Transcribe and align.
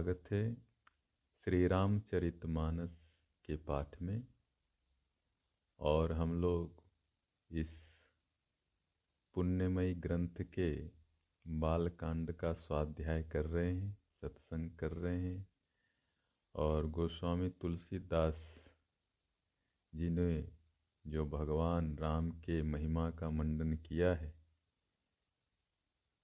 स्वागत 0.00 0.32
है 0.32 0.54
श्री 1.44 1.66
रामचरितमानस 1.66 3.10
के 3.44 3.56
पाठ 3.56 4.02
में। 4.02 4.26
और 5.78 6.12
हम 6.12 6.40
लोग 6.40 6.82
इस 7.50 7.88
पुण्यमयी 9.34 9.94
ग्रंथ 9.94 10.42
के 10.42 10.90
बालकांड 11.46 12.32
का 12.32 12.52
स्वाध्याय 12.52 13.22
कर 13.22 13.46
रहे 13.46 13.76
हैं, 13.76 13.98
सत्संग 14.20 14.70
कर 14.70 14.92
रहे 14.92 15.20
हैं। 15.20 15.48
और 16.54 16.86
गोस्वामी 16.86 17.50
तुलसीदास 17.50 18.58
जी 19.94 20.10
ने 20.10 20.52
जो 21.06 21.26
भगवान 21.26 21.98
राम 21.98 22.30
के 22.30 22.62
महिमा 22.62 23.10
का 23.10 23.30
मंडन 23.30 23.74
किया 23.74 24.14
है 24.14 24.39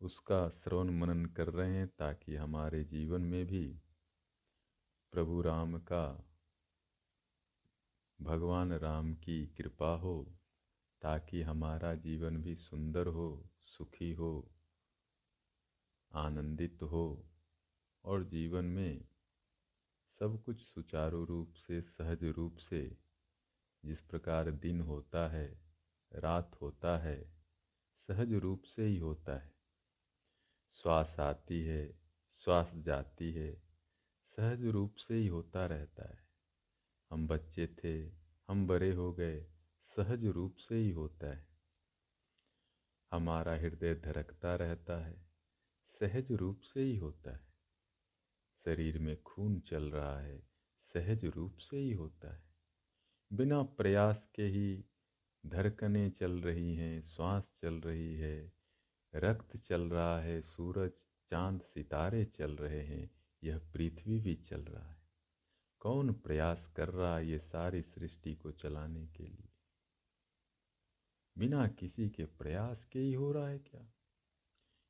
उसका 0.07 0.49
श्रवण 0.49 0.91
मनन 0.91 1.27
कर 1.27 1.49
रहे 1.49 1.77
हैं 1.77 1.89
ताकि 1.89 2.37
हमारे 2.37 2.85
जीवन 2.85 3.23
में 3.23 3.47
भी 3.47 3.67
प्रभु 5.13 5.41
राम 5.43 5.79
का, 5.79 6.05
भगवान 8.21 8.73
राम 8.73 9.15
की 9.15 9.47
कृपा 9.47 9.95
हो, 9.97 10.39
ताकि 11.03 11.43
हमारा 11.43 11.95
जीवन 11.95 12.37
भी 12.37 12.55
सुंदर 12.57 13.07
हो, 13.07 13.51
सुखी 13.65 14.13
हो, 14.13 14.53
आनंदित 16.13 16.83
हो 16.83 17.07
और 18.05 18.25
जीवन 18.25 18.65
में 18.65 19.09
सब 20.21 20.43
कुछ 20.45 20.63
सुचारू 20.63 21.25
रूप 21.25 21.53
से, 21.53 21.83
सहज 21.83 22.25
रूप 22.25 22.57
से 22.57 22.97
जिस 23.85 24.01
प्रकार 24.01 24.51
दिन 24.51 24.81
होता 24.81 25.29
है, 25.29 25.49
रात 26.13 26.57
होता 26.63 26.99
है, 26.99 27.19
सहज 28.09 28.33
रूप 28.35 28.63
से 28.63 28.87
ही 28.87 28.99
होता 28.99 29.39
है। 29.39 29.56
श्वास 30.87 31.17
आती 31.21 31.65
है, 31.65 32.01
श्वास 32.37 32.71
जाती 32.75 33.33
है, 33.33 33.63
सहज 34.37 34.65
रूप 34.65 34.95
से 34.95 35.15
ही 35.15 35.27
होता 35.27 35.67
रहता 35.67 36.09
है। 36.09 36.19
हम 37.11 37.29
बच्चे 37.29 37.67
थे, 37.67 38.11
हम 38.49 38.67
बड़े 38.67 38.93
हो 38.93 39.13
गए, 39.13 39.47
सहज 39.97 40.25
रूप 40.25 40.57
से 40.57 40.75
ही 40.75 40.91
होता 40.91 41.27
है। 41.27 41.49
हमारा 43.13 43.53
हृदय 43.53 43.95
धड़कता 43.95 44.55
रहता 44.55 45.07
है, 45.07 45.27
सहज 46.01 46.33
रूप 46.33 46.61
से 46.61 46.81
ही 46.81 46.97
होता 46.97 47.37
है। 47.37 47.49
शरीर 48.65 48.99
में 48.99 49.23
खून 49.23 49.61
चल 49.61 49.91
रहा 49.91 50.21
है, 50.21 50.39
सहज 50.93 51.25
रूप 51.25 51.57
से 51.57 51.77
ही 51.77 51.93
होता 51.93 52.35
है। 52.35 52.43
बिना 53.33 53.63
प्रयास 53.63 54.29
के 54.35 54.43
ही 54.43 54.85
धड़कने 55.47 56.11
चल 56.11 56.41
रही 56.41 56.75
हैं, 56.75 57.07
श्वास 57.09 57.45
चल 57.63 57.75
रही 57.75 58.15
है 58.15 58.56
रक्त 59.17 59.57
चल 59.57 59.91
रहा 59.91 60.21
है, 60.21 60.43
सूरज, 60.43 60.93
चाँद, 61.31 61.63
सितारे 61.63 62.25
चल 62.25 62.57
रहे 62.57 62.83
हैं, 62.83 63.11
यह 63.45 63.59
पृथ्वी 63.59 64.21
भी 64.21 64.37
चल 64.37 64.61
रहा 64.61 64.91
है। 64.91 65.07
कौन 65.81 66.13
प्रयास 66.13 66.73
कर 66.77 66.89
रहा 66.89 67.17
है 67.17 67.27
ये 67.27 67.39
सारी 67.39 67.83
सृष्टि 67.83 68.35
को 68.35 68.53
चलाने 68.53 69.07
के 69.07 69.23
लिए? 69.23 69.49
बिना 71.39 71.69
किसी 71.69 72.11
के 72.11 72.25
प्रयास 72.25 72.85
के 72.85 72.99
ही 72.99 73.13
हो 73.13 73.33
रहा 73.33 73.49
है 73.49 73.59
क्या? 73.59 73.93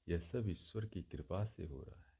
यह 0.08 0.18
सब 0.18 0.48
ईश्वर 0.48 0.86
की 0.86 1.02
कृपा 1.02 1.44
से 1.44 1.66
हो 1.66 1.82
रहा 1.82 2.00
है। 2.00 2.18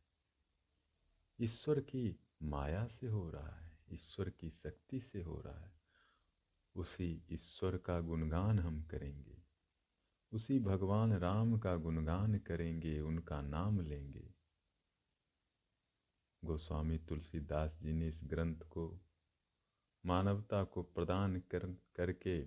ईश्वर 1.41 1.81
की 1.81 2.17
माया 2.43 2.87
से 2.87 3.07
हो 3.07 3.31
रहा 3.31 3.51
है, 3.51 3.79
ईश्वर 3.93 4.31
की 4.31 4.51
शक्ति 4.51 5.01
से 5.01 5.23
हो 5.23 5.41
रहा 5.41 5.61
है। 5.61 5.81
उसी 6.75 7.27
ईश्वर 7.31 7.77
का 7.77 8.01
गुणगान 8.01 8.59
हम 8.59 8.83
करेंगे। 8.83 9.36
उसी 10.33 10.59
भगवान 10.59 11.13
राम 11.13 11.59
का 11.59 11.77
गुणगान 11.77 12.39
करेंगे, 12.39 13.01
उनका 13.01 13.41
नाम 13.41 13.81
लेंगे। 13.81 14.35
गोस्वामी 16.45 16.99
तुलसीदास 16.99 17.79
जी 17.83 17.93
ने 17.93 18.09
इस 18.09 18.21
ग्रंथ 18.25 18.57
को 18.57 19.01
मानवता 20.07 20.65
को 20.65 20.83
प्रदान 20.83 21.41
कर, 21.41 21.77
करके 21.97 22.47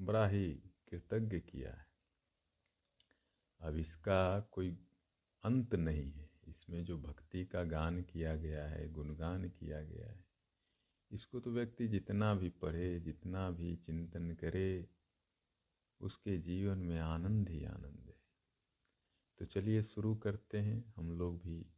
बड़ा 0.00 0.28
ही 0.28 0.54
कृतज्ञ 0.88 1.40
किया 1.40 1.72
है। 1.72 1.86
अब 3.60 3.76
इसका 3.76 4.40
कोई 4.40 4.78
अंत 5.44 5.74
नहीं 5.74 6.12
है। 6.12 6.30
इसमें 6.48 6.84
जो 6.84 6.98
भक्ति 6.98 7.44
का 7.46 7.64
गान 7.64 8.02
किया 8.02 8.36
गया 8.36 8.68
है, 8.68 8.88
गुणगान 8.88 9.48
किया 9.48 9.82
गया 9.82 10.06
है, 10.06 10.24
इसको 11.10 11.40
तो 11.40 11.50
व्यक्ति 11.50 11.88
जितना 11.88 12.34
भी 12.34 12.48
पढ़े, 12.48 13.00
जितना 13.00 13.50
भी 13.50 13.76
चिंतन 13.76 14.34
करे 14.34 14.97
उसके 16.00 16.38
जीवन 16.38 16.78
में 16.78 17.00
आनंद 17.00 17.48
ही 17.48 17.64
आनंद 17.64 18.04
है। 18.06 18.18
तो 19.38 19.44
चलिए 19.44 19.82
शुरू 19.82 20.14
करते 20.14 20.58
हैं। 20.58 20.94
हम 20.96 21.18
लोग 21.18 21.42
भी 21.42 21.74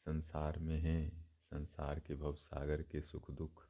संसार 0.00 0.58
में 0.58 0.80
हैं, 0.80 1.30
संसार 1.36 2.00
के 2.00 2.14
भव 2.14 2.34
सागर 2.34 2.82
के 2.82 3.02
सुख 3.02 3.30
दुख। 3.30 3.68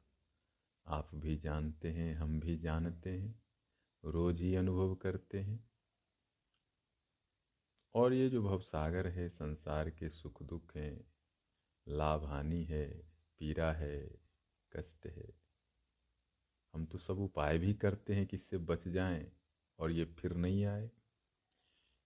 आप 0.87 1.15
भी 1.15 1.37
जानते 1.37 1.91
हैं, 1.91 2.15
हम 2.15 2.39
भी 2.39 2.57
जानते 2.57 3.19
हैं, 3.19 3.43
रोज 4.05 4.41
ही 4.41 4.55
अनुभव 4.55 4.95
करते 4.95 5.39
हैं। 5.39 5.71
और 7.93 8.13
ये 8.13 8.29
जो 8.29 8.43
भव 8.43 8.59
सागर 8.59 9.07
है, 9.07 9.29
संसार 9.29 9.89
के 9.89 10.09
सुख 10.09 10.43
दुख 10.43 10.75
हैं, 10.75 11.13
लाभ 11.87 12.25
हानि 12.25 12.63
है, 12.63 13.11
पीड़ा 13.39 13.73
है, 13.73 14.21
कष्ट 14.75 15.07
है 15.07 15.40
हम 16.73 16.85
तो 16.85 16.97
सब 16.97 17.19
उपाय 17.19 17.57
भी 17.57 17.73
करते 17.73 18.15
हैं 18.15 18.25
कि 18.25 18.37
इससे 18.37 18.57
बच 18.57 18.87
जाएँ 18.87 19.31
और 19.79 19.91
ये 19.91 20.05
फिर 20.05 20.33
नहीं 20.33 20.65
आए। 20.65 20.91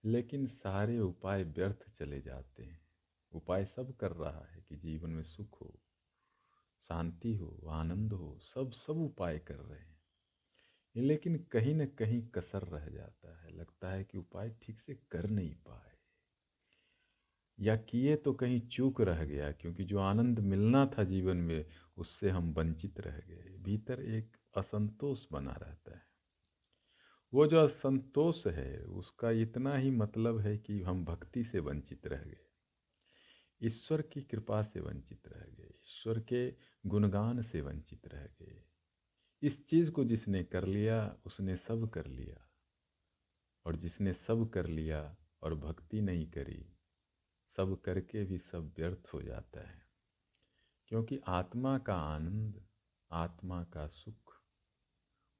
लेकिन 0.04 0.46
सारे 0.46 0.98
उपाय 0.98 1.44
व्यर्थ 1.44 1.90
चले 1.98 2.20
जाते 2.20 2.62
हैं। 2.62 2.80
उपाय 3.32 3.64
सब 3.64 3.96
कर 3.96 4.12
रहा 4.12 4.46
है 4.52 4.64
कि 4.68 4.76
जीवन 4.76 5.10
में 5.10 5.22
सुख 5.22 5.62
हो, 5.62 5.80
शांति 6.88 7.34
हो, 7.34 7.66
आनंद 7.68 8.12
हो, 8.12 8.38
सब 8.40 8.72
सब 8.72 8.96
उपाय 8.96 9.38
कर 9.38 9.56
रहे 9.56 9.80
हैं। 9.80 9.96
लेकिन 10.96 11.36
कहीं 11.38 11.74
न 11.74 11.86
कहीं 11.86 12.22
कसर 12.26 12.62
रह 12.62 12.88
जाता 12.88 13.42
है। 13.42 13.56
लगता 13.56 13.90
है 13.90 14.04
कि 14.04 14.18
उपाय 14.18 14.50
ठीक 14.62 14.80
से 14.80 14.94
कर 14.94 15.30
नहीं 15.30 15.54
पाए। 15.54 15.96
या 17.60 17.76
किए 17.76 18.16
तो 18.16 18.32
कहीं 18.32 18.60
चूक 18.60 19.00
रह 19.00 19.24
गया, 19.24 19.52
क्योंकि 19.52 19.84
जो 19.84 19.98
आनंद 19.98 20.38
मिलना 20.38 20.86
था 20.86 21.04
जीवन 21.04 21.36
में, 21.36 21.66
उससे 21.96 22.30
हम 22.30 22.52
वंचित 22.52 23.00
रह 23.00 23.18
गए। 23.18 23.56
भीतर 23.58 24.00
एक 24.00 24.36
असंतोष 24.56 25.24
बना 25.32 25.52
रहता 25.52 25.96
है। 25.96 26.02
वो 27.34 27.46
जो 27.46 27.68
असंतोष 27.68 28.46
है, 28.46 28.84
उसका 28.84 29.30
इतना 29.30 29.74
ही 29.74 29.90
मतलब 29.90 30.38
है 30.38 30.58
कि 30.58 30.82
हम 30.82 31.04
भक्ति 31.04 31.44
से 31.44 31.58
वंचित 31.58 32.06
रह 32.06 32.22
गए। 32.22 32.46
ईश्वर 33.62 34.02
की 34.02 34.22
कृपा 34.22 34.62
से 34.62 34.80
वंचित 34.80 35.28
रह 35.28 35.54
गए, 35.54 35.68
ईश्वर 35.68 36.20
के 36.20 36.54
गुणगान 36.86 37.42
से 37.42 37.60
वंचित 37.60 38.08
रह 38.08 38.26
गए। 38.26 38.64
इस 39.42 39.68
चीज़ 39.68 39.90
को 39.90 40.04
जिसने 40.04 40.44
कर 40.44 40.64
लिया, 40.64 41.16
उसने 41.26 41.56
सब 41.56 41.90
कर 41.90 42.06
लिया। 42.06 42.50
और 43.66 43.76
जिसने 43.76 44.12
सब 44.12 44.50
कर 44.50 44.66
लिया 44.66 45.16
और 45.42 45.54
भक्ति 45.54 46.00
नहीं 46.00 46.30
करी, 46.30 46.76
सब 47.56 47.80
करके 47.80 48.24
भी 48.24 48.38
सब 48.38 48.74
व्यर्थ 48.76 49.08
हो 49.14 49.22
जाता 49.22 49.60
है। 49.60 49.86
क्योंकि 50.86 51.20
आत्मा 51.26 51.78
का 51.78 51.94
आनंद, 51.94 52.66
आत्मा 53.10 53.64
का 53.64 53.86
सुख 53.86 54.25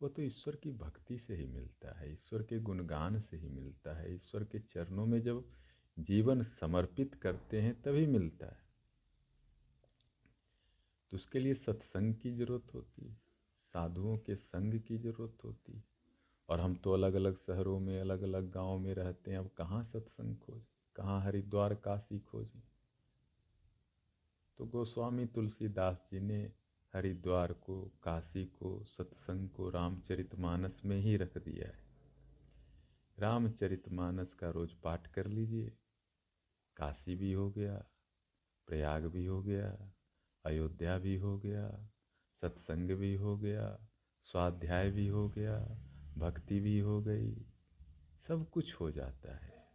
वो 0.07 0.11
तो 0.11 0.23
ईश्वर 0.23 0.57
की 0.57 0.73
भक्ति 0.73 1.19
से 1.19 1.37
ही 1.37 1.47
मिलता 1.47 1.99
है, 1.99 2.13
ईश्वर 2.13 2.43
के 2.43 2.59
गुणगान 2.59 3.21
से 3.21 3.37
ही 3.37 3.49
मिलता 3.49 3.97
है। 3.97 4.15
ईश्वर 4.15 4.45
के 4.45 4.59
चरणों 4.59 5.07
में 5.07 5.23
जब 5.23 5.51
जीवन 5.99 6.43
समर्पित 6.43 7.15
करते 7.15 7.61
हैं, 7.61 7.83
तभी 7.83 8.07
मिलता 8.07 8.47
है। 8.47 8.59
तो 11.11 11.17
उसके 11.17 11.39
लिए 11.39 11.55
सत्संग 11.55 12.15
की 12.15 12.33
ज़रूरत 12.33 12.75
होती 12.75 13.07
है, 13.07 13.15
साधुओं 13.73 14.19
के 14.19 14.37
संग 14.37 14.81
की 14.81 14.99
ज़रूरत 14.99 15.45
होती 15.45 15.73
है। 15.73 15.85
और 16.49 16.61
हम 16.61 16.75
तो 16.77 16.93
अलग 16.93 17.15
अलग 17.15 17.37
शहरों 17.37 17.81
में 17.81 18.01
अलग 18.01 18.23
अलग 18.23 18.51
गाँव 18.51 18.79
में 18.79 18.95
रहते 18.95 19.31
हैं, 19.31 19.39
अब 19.39 19.51
कहाँ 19.59 19.85
सत्संग 19.85 20.37
खोजें? 20.37 20.67
कहाँ 20.97 21.23
हरिद्वार 21.23 21.75
काशी 21.75 22.19
खोजें? 22.19 22.63
तो 24.59 24.67
गोस्वामी 24.67 25.27
तुलसीदास 25.27 26.09
जी 26.13 26.21
ने 26.21 26.53
हरिद्वार 26.97 27.53
को, 27.53 27.93
काशी 28.03 28.47
को, 28.47 28.85
सत्संग 28.85 29.49
को 29.49 29.71
रामचरितमानस 29.71 30.83
में 30.85 31.01
ही 31.01 31.17
रख 31.17 31.39
दिया 31.39 31.69
है। 31.69 31.79
रामचरितमानस 33.19 34.35
का 34.35 34.51
रोज 34.51 34.73
पाठ 34.73 35.07
कर 35.07 35.27
लीजिए। 35.27 35.73
काशी 36.77 37.15
भी 37.15 37.33
हो 37.33 37.51
गया, 37.51 37.85
प्रयाग 38.67 39.07
भी 39.07 39.27
हो 39.27 39.43
गया, 39.43 39.93
अयोध्या 40.45 40.99
भी 40.99 41.17
हो 41.17 41.39
गया, 41.39 41.89
सत्संग 42.43 42.91
भी 42.91 43.15
हो 43.15 43.39
गया, 43.39 43.79
स्वाध्याय 44.25 44.91
भी 44.91 45.09
हो 45.09 45.29
गया, 45.29 45.59
भक्ति 46.19 46.61
भी 46.61 46.81
हो 46.81 47.03
गई, 47.03 47.35
सब 48.29 48.51
कुछ 48.51 48.75
हो 48.75 48.91
जाता 48.91 49.37
है। 49.37 49.69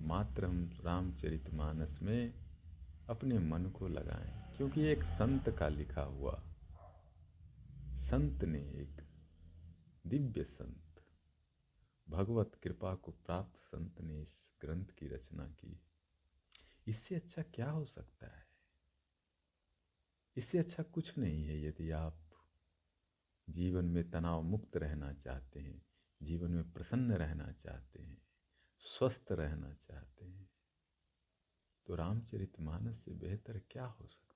मात्र 0.00 0.44
हम 0.44 0.78
रामचरितमानस 0.84 1.98
में 2.02 2.34
अपने 3.08 3.38
मन 3.38 3.66
को 3.66 3.88
लगाएँ। 3.88 4.45
क्योंकि 4.56 4.82
एक 4.82 5.02
संत 5.02 5.48
का 5.58 5.68
लिखा 5.68 6.02
हुआ 6.02 6.42
संत 8.06 8.44
ने 8.44 8.58
एक 8.58 9.02
दिव्य 10.06 10.44
संत, 10.44 11.02
भगवत 12.06 12.54
कृपा 12.62 12.94
को 12.94 13.12
प्राप्त 13.12 13.58
संत 13.58 14.00
ने 14.00 14.20
इस 14.22 14.28
ग्रंथ 14.60 14.86
की 14.98 15.08
रचना 15.08 15.46
की। 15.46 15.80
इससे 16.86 17.14
अच्छा 17.14 17.42
क्या 17.42 17.70
हो 17.70 17.84
सकता 17.84 18.26
है? 18.26 18.46
इससे 20.36 20.58
अच्छा 20.58 20.82
कुछ 20.82 21.18
नहीं 21.18 21.44
है 21.44 21.62
यदि 21.62 21.90
आप 21.90 22.18
जीवन 23.48 23.84
में 23.84 24.10
तनाव 24.10 24.42
मुक्त 24.42 24.76
रहना 24.76 25.12
चाहते 25.12 25.60
हैं, 25.60 25.82
जीवन 26.22 26.50
में 26.50 26.72
प्रसन्न 26.72 27.12
रहना 27.12 27.52
चाहते 27.52 28.02
हैं, 28.02 28.18
स्वस्थ 28.80 29.32
रहना 29.32 29.74
चाहते 29.74 30.24
हैं 30.24 30.50
तो 31.86 31.94
रामचरित 31.94 32.60
मानस 32.60 32.96
से 33.04 33.12
बेहतर 33.14 33.58
क्या 33.70 33.84
हो 33.84 34.06
सकता 34.06 34.22
है? 34.32 34.35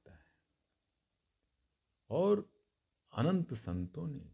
और 2.11 2.53
अनंत 3.12 3.55
संतों 3.55 4.07
ने, 4.07 4.33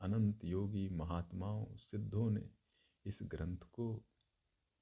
अनंत 0.00 0.44
योगी 0.44 0.88
महात्माओं, 0.88 1.76
सिद्धों 1.76 2.30
ने 2.30 2.50
इस 3.06 3.18
ग्रंथ 3.22 3.58
को 3.58 4.04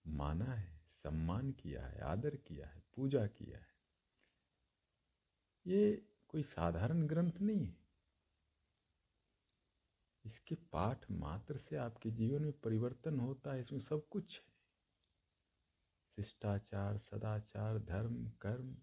माना 0.07 0.45
है, 0.45 0.81
सम्मान 1.03 1.53
किया 1.53 1.87
है, 1.87 2.01
आदर 2.01 2.37
किया 2.37 2.67
है, 2.67 2.83
पूजा 2.97 3.27
किया 3.27 3.59
है। 3.59 3.75
ये 5.67 6.09
कोई 6.29 6.43
साधारण 6.43 7.07
ग्रंथ 7.07 7.33
नहीं 7.41 7.67
है। 7.67 7.81
इसके 10.25 10.55
पाठ 10.55 11.11
मात्र 11.11 11.59
से 11.59 11.77
आपके 11.77 12.11
जीवन 12.11 12.43
में 12.43 12.61
परिवर्तन 12.61 13.21
होता 13.21 13.53
है, 13.53 13.61
इसमें 13.61 13.81
सब 13.81 14.09
कुछ 14.09 14.41
है। 14.41 14.51
शिष्टाचार, 16.17 16.99
सदाचार, 16.99 17.79
धर्म, 17.79 18.31
कर्म 18.31 18.77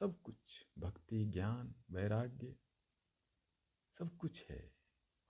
सब 0.00 0.22
कुछ 0.22 0.36
भक्ति, 0.78 1.24
ज्ञान, 1.24 1.74
वैराग्य 1.90 2.56
सब 3.98 4.16
कुछ 4.16 4.50
है 4.50 4.74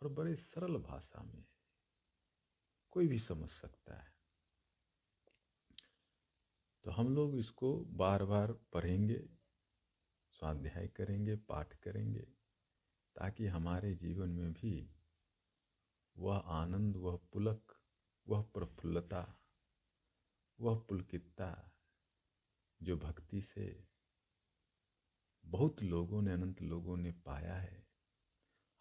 और 0.02 0.08
बड़े 0.08 0.36
सरल 0.36 0.76
भाषा 0.76 1.22
में 1.22 1.44
कोई 2.90 3.06
भी 3.06 3.18
समझ 3.18 3.50
सकता 3.50 3.94
है। 3.94 4.14
तो 6.84 6.90
हम 6.90 7.14
लोग 7.14 7.36
इसको 7.36 7.84
बार 7.84 8.24
बार 8.24 8.52
पढ़ेंगे, 8.52 9.28
स्वाध्याय 10.30 10.88
करेंगे, 10.88 11.36
पाठ 11.36 11.74
करेंगे, 11.74 12.26
ताकि 13.16 13.46
हमारे 13.46 13.94
जीवन 13.94 14.28
में 14.28 14.52
भी 14.52 14.90
वह 16.16 16.36
आनंद, 16.36 16.96
वह 16.96 17.16
पुलक, 17.32 17.80
वह 18.28 18.42
प्रफुल्लता, 18.42 19.40
वह 20.60 20.78
पुलकितता 20.88 21.72
जो 22.82 22.96
भक्ति 22.96 23.42
से 23.42 23.93
बहुत 25.44 25.82
लोगों 25.82 26.22
ने, 26.22 26.32
अनंत 26.32 26.62
लोगों 26.62 26.96
ने 26.96 27.12
पाया 27.12 27.54
है। 27.54 27.86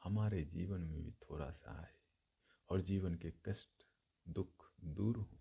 हमारे 0.03 0.45
जीवन 0.45 0.81
में 0.81 1.03
भी 1.03 1.11
थोड़ा 1.11 1.51
सा 1.51 1.81
आए 1.81 1.95
और 2.69 2.81
जीवन 2.81 3.15
के 3.15 3.31
कष्ट, 3.31 3.83
दुख 4.27 4.73
दूर 4.83 5.17
हो। 5.17 5.39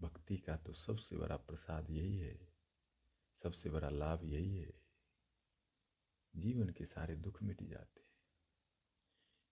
भक्ति 0.00 0.36
का 0.36 0.56
तो 0.56 0.72
सबसे 0.72 1.16
बड़ा 1.16 1.36
प्रसाद 1.36 1.90
यही 1.90 2.18
है, 2.18 2.52
सबसे 3.42 3.70
बड़ा 3.70 3.90
लाभ 3.90 4.24
यही 4.24 4.58
है। 4.58 4.82
जीवन 6.36 6.68
के 6.68 6.86
सारे 6.86 7.16
दुख 7.16 7.42
मिट 7.42 7.62
जाते 7.62 8.00
हैं। 8.00 8.08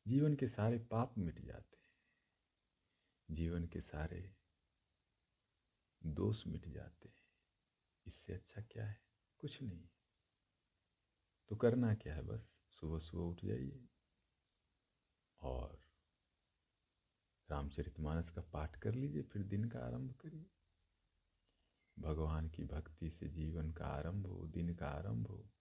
जीवन 0.06 0.34
के 0.34 0.48
सारे 0.48 0.78
पाप 0.78 1.18
मिट 1.18 1.40
जाते 1.40 1.76
हैं। 1.76 1.86
जीवन 3.36 3.64
के 3.64 3.80
सारे 3.80 4.36
दोष 6.06 6.46
मिट 6.46 6.68
जाते 6.68 7.08
हैं। 7.08 7.16
इससे 8.06 8.34
अच्छा 8.34 8.62
क्या 8.62 8.86
है? 8.86 9.05
कुछ 9.38 9.62
नहीं। 9.62 9.88
तो 11.48 11.56
करना 11.56 11.94
क्या 11.94 12.14
है 12.14 12.22
बस? 12.22 12.48
सुबह 12.70 12.98
सुबह 12.98 13.24
उठ 13.24 13.44
जाइए। 13.44 13.88
और 15.40 15.80
रामचरितमानस 17.50 18.30
का 18.30 18.42
पाठ 18.42 18.76
कर 18.76 18.94
लीजिए, 18.94 19.22
फिर 19.22 19.42
दिन 19.42 19.64
का 19.64 19.78
आरंभ 19.78 20.12
करिए। 20.12 20.46
भगवान 21.98 22.48
की 22.48 22.64
भक्ति 22.64 23.10
से 23.10 23.28
जीवन 23.28 23.72
का 23.72 23.86
आरंभ 23.86 24.26
हो, 24.26 24.46
दिन 24.46 24.74
का 24.74 24.88
आरंभ 24.88 25.26
हो 25.26 25.52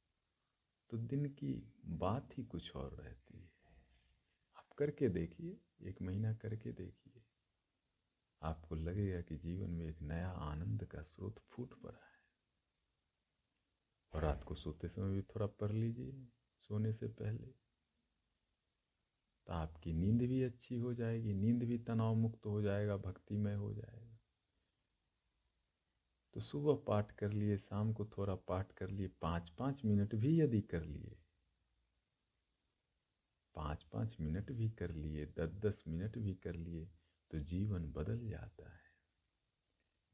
तो 0.89 0.97
दिन 0.97 1.25
की 1.25 1.73
बात 1.85 2.37
ही 2.37 2.43
कुछ 2.43 2.75
और 2.75 2.93
रहती 2.93 3.39
है। 3.39 3.51
आप 4.57 4.69
करके 4.77 5.09
देखिए, 5.09 5.61
एक 5.81 6.01
महीना 6.01 6.33
करके 6.33 6.71
देखिए। 6.71 7.23
आपको 8.41 8.75
लगेगा 8.75 9.21
कि 9.21 9.35
जीवन 9.35 9.69
में 9.69 9.87
एक 9.87 10.01
नया 10.01 10.29
आनंद 10.29 10.85
का 10.85 11.01
स्रोत 11.01 11.39
फूट 11.39 11.73
पड़ा 11.81 12.05
है। 12.05 12.14
और 14.15 14.21
रात 14.21 14.43
को 14.43 14.55
सोते 14.55 14.87
समय 14.87 15.13
भी 15.13 15.21
थोड़ा 15.21 15.45
पढ़ 15.45 15.71
लीजिए, 15.71 16.27
सोने 16.59 16.93
से 16.93 17.07
पहले। 17.07 17.47
तो 19.47 19.53
आपकी 19.53 19.93
नींद 19.93 20.21
भी 20.21 20.43
अच्छी 20.43 20.77
हो 20.77 20.93
जाएगी, 20.93 21.33
नींद 21.33 21.63
भी 21.63 21.77
तनाव 21.77 22.15
मुक्त 22.15 22.45
हो 22.45 22.61
जाएगा, 22.61 22.97
भक्तिमय 22.97 23.53
हो 23.53 23.73
जाएगा। 23.73 24.19
तो 26.33 26.41
सुबह 26.41 26.83
पाठ 26.87 27.11
कर 27.11 27.31
लिए, 27.31 27.57
शाम 27.57 27.93
को 27.93 28.05
थोड़ा 28.05 28.35
पाठ 28.35 28.71
कर 28.71 28.89
लिए 28.89 29.07
पाँच 29.07 29.49
पाँच 29.49 29.85
मिनट 29.85 30.15
भी 30.15 30.41
यदि 30.41 30.61
कर 30.61 30.83
लिए 30.83 31.17
पाँच 33.55 33.83
पाँच 33.83 34.17
मिनट 34.19 34.51
भी 34.51 34.69
कर 34.69 34.91
लिए 34.91 35.25
दस 35.25 35.49
दस 35.49 35.83
मिनट 35.87 36.17
भी 36.17 36.33
कर 36.35 36.55
लिए 36.55 36.89
तो 37.31 37.39
जीवन 37.39 37.91
बदल 37.91 38.27
जाता 38.29 38.73
है। 38.73 38.83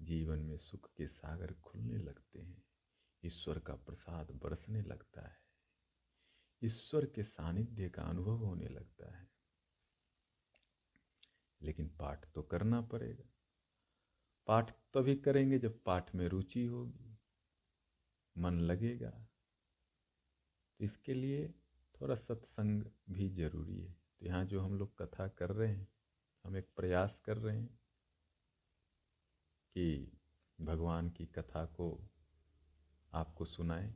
जीवन 0.01 0.39
में 0.39 0.57
सुख 0.57 0.89
के 0.97 1.07
सागर 1.07 1.53
खुलने 1.53 1.97
लगते 1.97 2.39
हैं। 2.39 2.70
ईश्वर 3.25 3.59
का 3.59 3.75
प्रसाद 3.75 4.31
बरसने 4.31 4.81
लगता 4.81 5.21
है। 5.21 5.41
ईश्वर 6.63 7.05
के 7.05 7.23
सानिध्य 7.23 7.89
का 7.89 8.03
अनुभव 8.03 8.37
होने 8.37 8.67
लगता 8.67 9.17
है। 9.17 9.29
लेकिन 11.61 11.89
पाठ 11.89 12.31
तो 12.33 12.41
करना 12.41 12.81
पड़ेगा। 12.81 13.33
पाठ 14.47 14.71
तभी 14.93 15.15
तो 15.15 15.21
करेंगे 15.21 15.59
जब 15.59 15.83
पाठ 15.83 16.15
में 16.15 16.27
रुचि 16.27 16.65
होगी। 16.65 17.17
मन 18.37 18.53
लगेगा। 18.53 19.09
तो 20.79 20.85
इसके 20.85 21.13
लिए 21.13 21.47
थोड़ा 22.01 22.15
सत्संग 22.15 22.83
भी 23.09 23.29
ज़रूरी 23.29 23.81
है। 23.81 23.91
तो 23.91 24.25
यहाँ 24.25 24.45
जो 24.45 24.61
हम 24.61 24.77
लोग 24.77 25.01
कथा 25.01 25.27
कर 25.27 25.49
रहे 25.49 25.75
हैं, 25.75 25.87
हम 26.43 26.57
एक 26.57 26.69
प्रयास 26.75 27.19
कर 27.25 27.37
रहे 27.37 27.59
हैं 27.59 27.79
कि 29.73 30.17
भगवान 30.61 31.09
की 31.09 31.25
कथा 31.25 31.65
को 31.65 32.10
आपको 33.13 33.45
सुनाए। 33.45 33.93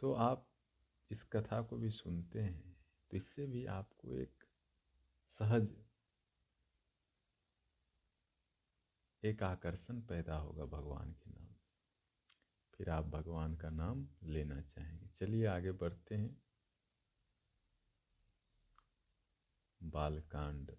तो 0.00 0.12
आप 0.12 0.46
इस 1.10 1.22
कथा 1.22 1.60
को 1.62 1.76
भी 1.76 1.90
सुनते 1.90 2.40
हैं 2.40 2.76
तो 3.10 3.16
इससे 3.16 3.46
भी 3.46 3.64
आपको 3.66 4.16
एक 4.16 4.44
सहज, 5.40 5.68
एक 9.22 9.42
आकर्षण 9.42 10.00
पैदा 10.00 10.36
होगा 10.36 10.64
भगवान 10.66 11.12
के 11.12 11.30
नाम। 11.30 11.48
फिर 12.74 12.90
आप 12.90 13.04
भगवान 13.06 13.56
का 13.56 13.70
नाम 13.70 14.06
लेना 14.22 14.60
चाहेंगे। 14.62 15.08
चलिए 15.20 15.46
आगे 15.46 15.72
बढ़ते 15.72 16.14
हैं। 16.14 16.42
बालकांड, 19.80 20.70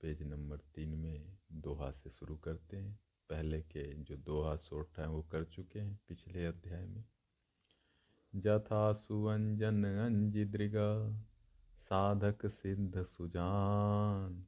पेज 0.00 0.22
नंबर 0.22 0.58
तीन 0.74 0.94
में 0.98 1.38
दोहा 1.52 1.90
से 1.92 2.10
शुरू 2.10 2.36
करते 2.36 2.76
हैं। 2.76 2.98
पहले 3.30 3.60
के 3.60 3.94
जो 3.94 4.16
दोहा 4.16 4.56
सोठ 4.56 4.98
है 4.98 5.08
वो 5.08 5.22
कर 5.22 5.44
चुके 5.44 5.80
हैं 5.80 6.00
पिछले 6.08 6.44
अध्याय 6.44 6.86
में। 6.86 7.04
जथा 8.36 8.92
सुअंजन 8.92 9.84
अंजिद्रिगा 9.84 11.20
साधक 11.80 12.46
सिद्ध 12.46 13.02
सुजान, 13.04 14.46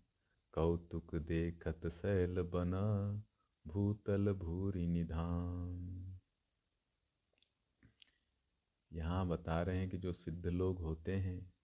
कौतुक 0.53 1.15
देखत 1.15 1.81
शैल 1.87 2.43
बना, 2.43 3.23
भूतल 3.67 4.33
भूरी 4.33 4.87
निधान। 4.87 6.19
यहाँ 8.93 9.27
बता 9.27 9.63
रहे 9.63 9.79
हैं 9.79 9.91
कि 9.91 9.99
जो 9.99 10.13
सिद्ध 10.13 10.47
लोग 10.47 10.79
होते 10.79 11.17
हैं, 11.17 11.55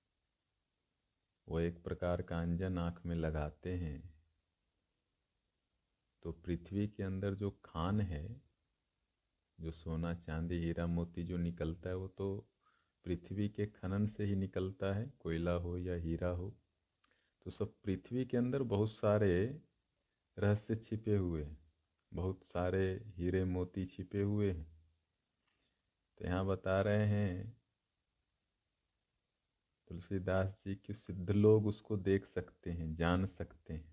वो 1.49 1.61
एक 1.61 1.85
प्रकार 1.85 2.23
का 2.23 2.41
अंजन 2.41 2.79
आँख 2.79 3.07
में 3.07 3.17
लगाते 3.17 3.71
हैं। 3.71 4.12
तो 6.23 6.33
पृथ्वी 6.33 6.89
के 6.89 7.03
अंदर 7.03 7.35
जो 7.35 7.51
खान 7.51 8.01
है, 8.01 8.43
जो 9.61 9.71
सोना, 9.71 10.15
चांदी, 10.15 10.59
हीरा, 10.59 10.87
मोती 10.87 11.23
जो 11.23 11.37
निकलता 11.37 11.89
है, 11.89 11.97
वो 11.97 12.09
तो 12.09 12.49
पृथ्वी 13.05 13.49
के 13.49 13.67
खनन 13.67 14.07
से 14.07 14.25
ही 14.25 14.35
निकलता 14.35 14.95
है, 14.95 15.13
कोयला 15.21 15.53
हो 15.53 15.79
या 15.79 15.95
हीरा 15.95 16.29
हो। 16.29 16.57
तो 17.45 17.51
सब 17.51 17.75
पृथ्वी 17.85 18.25
के 18.25 18.37
अंदर 18.37 18.63
बहुत 18.63 18.91
सारे 18.91 19.61
रहस्य 20.39 20.77
छिपे 20.77 21.17
हुए 21.17 21.43
हैं। 21.43 21.59
बहुत 22.13 22.45
सारे 22.45 23.05
हीरे, 23.07 23.45
मोती 23.45 23.87
छिपे 23.87 24.23
हुए 24.23 24.53
हैं। 24.53 24.73
तो 26.19 26.25
यहाँ 26.25 26.47
बता 26.47 26.81
रहे 26.81 27.07
हैं, 27.07 27.63
तुलसीदास 29.89 30.59
जी 30.67 30.75
कि 30.75 30.95
सिद्ध 30.95 31.31
लोग 31.31 31.67
उसको 31.67 31.97
देख 31.97 32.27
सकते 32.27 32.71
हैं, 32.71 32.95
जान 32.95 33.27
सकते 33.27 33.75
हैं। 33.75 33.92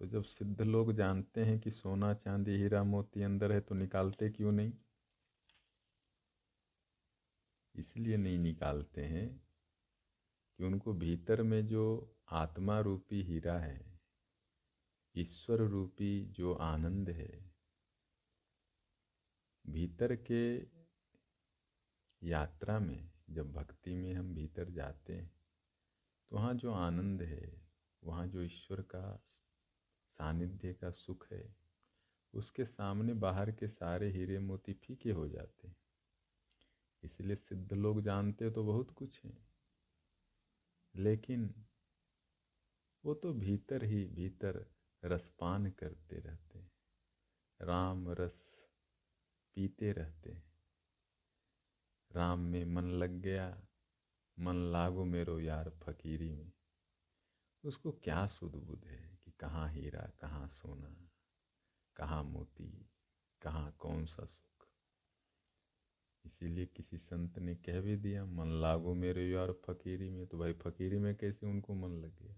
तो 0.00 0.06
जब 0.06 0.22
सिद्ध 0.24 0.60
लोग 0.60 0.92
जानते 0.92 1.44
हैं 1.44 1.58
कि 1.60 1.70
सोना, 1.70 2.12
चांदी, 2.14 2.56
हीरा, 2.56 2.82
मोती 2.84 3.22
अंदर 3.22 3.52
है 3.52 3.60
तो 3.60 3.74
निकालते 3.74 4.28
क्यों 4.30 4.52
नहीं? 4.52 4.72
इसलिए 7.74 8.16
नहीं 8.16 8.38
निकालते 8.38 9.04
हैं 9.04 9.28
कि 10.58 10.64
उनको 10.64 10.92
भीतर 10.94 11.42
में 11.42 11.66
जो 11.66 11.84
आत्मा 12.32 12.78
रूपी 12.80 13.22
हीरा 13.22 13.58
है, 13.58 13.80
ईश्वर 15.14 15.60
रूपी 15.68 16.24
जो 16.30 16.52
आनंद 16.54 17.10
है, 17.10 17.32
भीतर 19.64 20.14
के 20.30 20.44
यात्रा 22.22 22.78
में, 22.78 23.10
जब 23.30 23.52
भक्ति 23.52 23.94
में 23.94 24.12
हम 24.14 24.34
भीतर 24.34 24.70
जाते 24.70 25.12
हैं 25.12 25.30
तो 26.30 26.36
वहाँ 26.36 26.54
जो 26.54 26.72
आनंद 26.72 27.22
है, 27.22 27.52
वहाँ 28.02 28.26
जो 28.26 28.42
ईश्वर 28.42 28.80
का 28.90 29.20
सानिध्य 30.18 30.74
का 30.74 30.90
सुख 30.90 31.32
है। 31.32 31.56
उसके 32.34 32.64
सामने 32.64 33.14
बाहर 33.14 33.52
के 33.52 33.68
सारे 33.68 34.10
हीरे 34.10 34.38
मोती 34.38 34.72
फीके 34.72 35.10
हो 35.10 35.28
जाते 35.28 35.68
हैं। 35.68 35.76
इसलिए 37.02 37.36
सिद्ध 37.36 37.72
लोग 37.72 38.02
जानते 38.02 38.50
तो 38.50 38.64
बहुत 38.64 38.90
कुछ 38.90 39.24
है। 39.24 39.46
लेकिन 40.96 41.66
वो 43.04 43.14
तो 43.14 43.32
भीतर 43.32 43.84
ही 43.84 44.04
भीतर 44.04 44.66
रसपान 45.04 45.70
करते 45.70 46.16
रहते 46.16 46.58
हैं। 46.58 46.72
राम 47.60 48.10
रस 48.10 48.54
पीते 49.54 49.92
रहते 49.92 50.30
हैं। 50.30 50.54
राम 52.12 52.40
में 52.40 52.64
मन 52.64 52.84
लग 52.84 53.10
गया, 53.10 53.66
मन 54.38 54.56
लागो 54.56 55.04
मेरो 55.04 55.40
यार 55.40 55.70
फकीरी 55.70 56.32
में। 56.32 56.52
उसको 57.64 57.92
क्या 57.92 58.26
सुध 58.26 58.52
बुध 58.52 58.84
है? 58.84 59.13
कहाँ 59.40 59.72
हीरा, 59.72 60.10
कहाँ 60.20 60.48
सोना, 60.48 61.10
कहाँ 61.96 62.24
मोती, 62.24 62.90
कहाँ 63.42 63.76
कौन 63.78 64.06
सा 64.06 64.24
सुख? 64.24 64.66
इसीलिए 66.24 66.66
किसी 66.66 66.98
संत 66.98 67.38
ने 67.38 67.54
कह 67.54 67.80
भी 67.80 67.96
दिया, 67.96 68.24
मन 68.24 68.48
लागो 68.48 68.94
मेरे 68.94 69.30
यार 69.30 69.52
फकीरी 69.52 70.10
में। 70.10 70.26
तो 70.26 70.38
भाई, 70.38 70.52
फकीरी 70.52 70.98
में 70.98 71.14
कैसे 71.14 71.46
उनको 71.46 71.74
मन 71.74 71.88
लग? 71.88 72.22
गया 72.22 72.34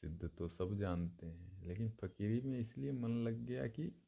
सिद्ध 0.00 0.30
तो 0.38 0.48
सब 0.48 0.74
जानते 0.74 1.26
हैं, 1.26 1.64
लेकिन 1.64 1.90
फकीरी 1.90 2.40
में 2.40 2.60
इसलिए 2.60 2.92
मन 2.92 3.10
लग 3.10 3.34
गया 3.34 3.66
कि 3.66 4.02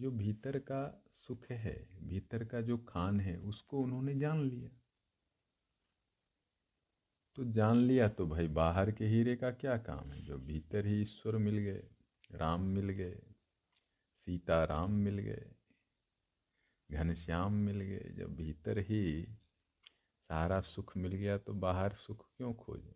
जो 0.00 0.10
भीतर 0.10 0.58
का 0.58 1.04
सुख 1.26 1.44
है, 1.50 1.88
भीतर 2.02 2.44
का 2.44 2.60
जो 2.60 2.78
खान 2.78 3.20
है, 3.20 3.36
उसको 3.36 3.80
उन्होंने 3.80 4.14
जान 4.14 4.40
लिया। 4.40 4.79
तो 7.36 7.44
जान 7.52 7.76
लिया 7.78 8.08
तो 8.08 8.26
भाई 8.26 8.48
बाहर 8.48 8.90
के 8.90 9.06
हीरे 9.06 9.34
का 9.36 9.50
क्या 9.52 9.76
काम 9.78 10.10
है? 10.12 10.20
जो 10.22 10.38
भीतर 10.38 10.86
ही 10.86 11.00
ईश्वर 11.02 11.36
मिल 11.36 11.58
गए, 11.58 11.82
राम 12.30 12.62
मिल 12.68 12.90
गए 12.90 13.18
सीता 14.26 14.62
राम 14.64 14.92
मिल 14.98 15.18
गए, 15.18 15.46
घनश्याम 16.90 17.52
मिल 17.56 17.80
गए। 17.80 18.12
जब 18.16 18.34
भीतर 18.36 18.78
ही 18.80 19.02
सारा 20.30 20.60
सुख 20.60 20.96
मिल 20.96 21.12
गया 21.12 21.36
तो 21.38 21.52
बाहर 21.56 21.92
सुख 21.98 22.26
क्यों 22.36 22.52
खोजे? 22.54 22.94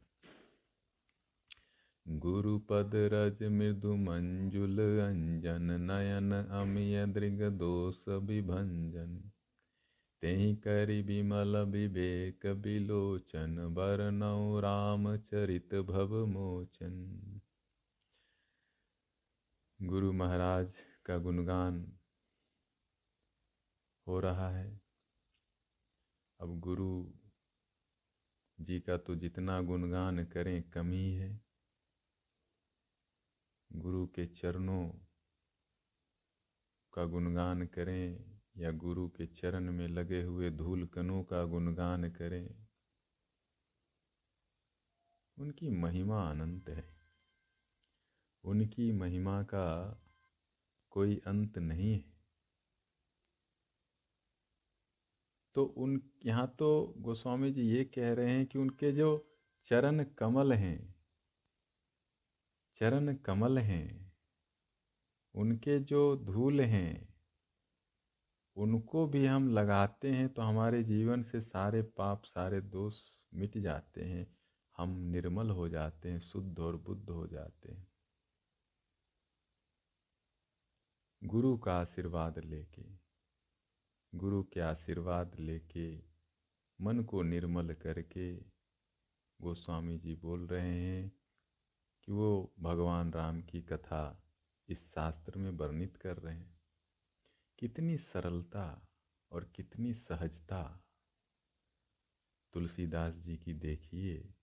गुरुपद 2.06 2.90
रज 3.12 3.42
मृदु 3.52 3.94
मंजुल 3.98 4.78
अंजन, 5.02 5.70
नयन 5.82 6.32
अमिय 6.32 7.06
दृग 7.08 7.42
दोष 7.52 8.08
विभंजन। 8.08 9.20
तेहि 10.25 10.57
करि 10.57 11.02
विमल 11.02 11.57
विवेक 11.57 12.47
विलोचन 12.47 13.75
बरनौ 13.75 14.61
रामचरित 14.61 15.75
भव 15.75 16.26
मोचन 16.26 16.95
गुरु 19.83 20.12
महाराज 20.12 20.73
का 21.07 21.19
गुणगान 21.19 21.99
हो 24.07 24.21
रहा 24.21 24.50
है। 24.50 24.81
अब 26.40 26.61
गुरु 26.61 27.12
जी 28.61 28.81
का 28.81 28.97
तो 28.97 29.14
जितना 29.14 29.61
गुणगान 29.61 30.25
करें, 30.25 30.62
कमी 30.62 31.12
है। 31.12 31.40
गुरु 33.73 34.07
के 34.07 34.26
चरणों 34.26 34.88
का 36.93 37.04
गुणगान 37.04 37.66
करें 37.66 38.33
या 38.56 38.70
गुरु 38.70 39.08
के 39.08 39.26
चरण 39.26 39.73
में 39.73 39.88
लगे 39.88 40.23
हुए 40.23 40.50
धूल 40.50 40.87
कनों 40.87 41.25
का 41.25 41.44
गुणगान 41.44 42.11
करें। 42.11 42.66
उनकी 45.38 45.70
महिमा 45.70 46.30
अनंत 46.30 46.68
है। 46.68 46.84
उनकी 48.44 48.92
महिमा 48.92 49.42
का 49.42 49.99
कोई 50.90 51.23
अंत 51.26 51.58
नहीं 51.58 51.92
है। 51.92 52.14
तो 55.54 55.64
उन, 55.64 56.11
यहाँ 56.26 56.56
तो 56.58 56.94
गोस्वामी 56.99 57.52
जी 57.52 57.62
ये 57.62 57.84
कह 57.84 58.12
रहे 58.12 58.30
हैं 58.30 58.46
कि 58.46 58.58
उनके 58.58 58.92
जो 58.92 59.25
चरण 59.66 60.04
कमल 60.04 60.52
हैं, 60.52 60.94
चरण 62.80 63.16
कमल 63.16 63.58
हैं, 63.58 64.12
उनके 65.34 65.78
जो 65.78 66.16
धूल 66.16 66.61
हैं 66.61 67.13
उनको 68.56 69.06
भी 69.06 69.25
हम 69.26 69.49
लगाते 69.49 70.11
हैं 70.11 70.28
तो 70.28 70.42
हमारे 70.42 70.82
जीवन 70.84 71.23
से 71.23 71.40
सारे 71.40 71.82
पाप, 71.82 72.23
सारे 72.25 72.61
दोष 72.61 72.94
मिट 73.34 73.58
जाते 73.58 74.04
हैं। 74.04 74.26
हम 74.78 74.90
निर्मल 75.06 75.50
हो 75.50 75.68
जाते 75.68 76.11
हैं, 76.11 76.20
शुद्ध 76.20 76.58
और 76.58 76.76
बुद्ध 76.76 77.11
हो 77.11 77.26
जाते 77.26 77.73
हैं। 77.73 77.87
गुरु 81.23 81.56
का 81.58 81.75
आशीर्वाद 81.75 82.38
लेके, 82.38 82.82
गुरु 84.12 84.42
के 84.44 84.61
आशीर्वाद 84.61 85.38
लेके, 85.38 85.96
मन 86.80 87.02
को 87.02 87.23
निर्मल 87.23 87.75
करके 87.75 88.34
गोस्वामी 89.40 89.99
जी 89.99 90.14
बोल 90.14 90.46
रहे 90.46 90.75
हैं 90.75 91.12
कि 92.04 92.12
वो 92.12 92.54
भगवान 92.61 93.12
राम 93.12 93.42
की 93.42 93.62
कथा 93.62 94.02
इस 94.68 94.78
शास्त्र 94.78 95.38
में 95.38 95.50
वर्णित 95.50 95.96
कर 95.96 96.16
रहे 96.16 96.34
हैं। 96.34 96.53
कितनी 97.58 97.99
सरलता 97.99 98.88
और 99.32 99.44
कितनी 99.44 99.94
सहजता। 99.94 100.84
तुलसीदास 102.52 103.14
जी 103.14 103.37
की 103.37 103.54
देखिए, 103.54 104.34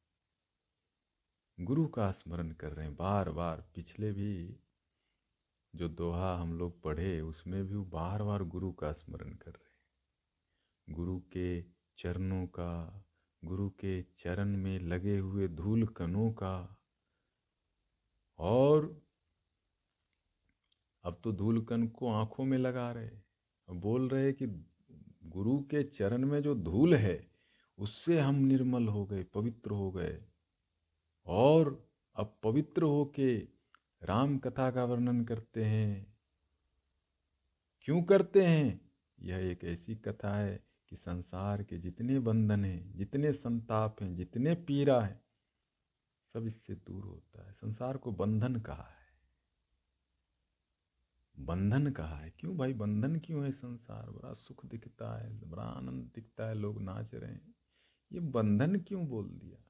गुरु 1.59 1.87
का 1.87 2.11
स्मरण 2.11 2.51
कर 2.51 2.73
रहे 2.73 2.85
हैं। 2.85 2.95
बार 2.95 3.29
बार 3.29 3.71
पिछले 3.75 4.11
भी 4.11 4.59
जो 5.75 5.89
दोहा 5.89 6.37
हम 6.37 6.53
लोग 6.53 6.81
पढ़े, 6.81 7.21
उसमें 7.21 7.67
भी 7.67 7.75
वो 7.75 7.85
बार 7.85 8.23
बार 8.23 8.43
गुरु 8.43 8.71
का 8.71 8.93
स्मरण 8.93 9.33
कर 9.33 9.51
रहे 9.51 9.69
हैं। 9.69 10.95
गुरु 10.95 11.19
के 11.19 11.61
चरणों 11.97 12.47
का, 12.47 13.05
गुरु 13.45 13.69
के 13.69 14.03
चरण 14.03 14.57
में 14.57 14.79
लगे 14.79 15.17
हुए 15.17 15.47
धूल 15.47 15.87
कणों 15.87 16.31
का 16.31 16.81
और 18.39 19.00
अब 21.03 21.21
तो 21.23 21.31
धूलकन 21.31 21.87
को 21.87 22.07
आँखों 22.07 22.45
में 22.45 22.57
लगा 22.57 22.91
रहे 22.91 23.09
बोल 23.69 24.09
रहे 24.09 24.33
कि 24.33 24.45
गुरु 25.23 25.59
के 25.59 25.83
चरण 25.83 26.25
में 26.25 26.41
जो 26.41 26.55
धूल 26.55 26.95
है, 26.95 27.31
उससे 27.77 28.19
हम 28.19 28.35
निर्मल 28.35 28.87
हो 28.87 29.05
गए, 29.05 29.23
पवित्र 29.23 29.71
हो 29.71 29.91
गए। 29.91 30.25
और 31.25 31.89
अब 32.15 32.37
पवित्र 32.43 32.83
होके 32.83 33.37
राम 34.03 34.37
कथा 34.37 34.71
का 34.71 34.83
वर्णन 34.83 35.25
करते 35.25 35.65
हैं। 35.65 36.17
क्यों 37.81 38.03
करते 38.03 38.45
हैं? 38.45 38.91
यह 39.21 39.37
एक 39.37 39.63
ऐसी 39.63 39.95
कथा 39.95 40.37
है 40.37 40.63
कि 40.89 40.95
संसार 40.95 41.63
के 41.63 41.77
जितने 41.77 42.19
बंधन 42.19 42.65
हैं, 42.65 42.95
जितने 42.95 43.33
संताप 43.33 44.01
हैं, 44.01 44.15
जितने 44.15 44.55
पीड़ा 44.55 45.01
हैं, 45.01 45.21
सब 46.33 46.47
इससे 46.47 46.75
दूर 46.75 47.05
होता 47.05 47.45
है। 47.45 47.53
संसार 47.53 47.97
को 47.97 48.11
बंधन 48.11 48.55
कहा 48.55 48.83
है। 48.83 49.00
बंधन 51.39 51.91
कहा 51.91 52.15
है? 52.15 52.31
क्यों 52.31 52.57
भाई 52.57 52.73
बंधन 52.73 53.19
क्यों 53.19 53.45
है 53.45 53.51
संसार? 53.51 54.09
बड़ा 54.09 54.33
सुख 54.33 54.65
दिखता 54.65 55.17
है, 55.21 55.49
बड़ा 55.49 55.63
आनंद 55.63 56.11
दिखता 56.15 56.47
है, 56.47 56.53
लोग 56.55 56.81
नाच 56.81 57.13
रहे 57.13 57.31
हैं। 57.31 57.55
ये 58.11 58.19
बंधन 58.19 58.79
क्यों 58.79 59.07
बोल 59.07 59.29
दिया? 59.29 59.63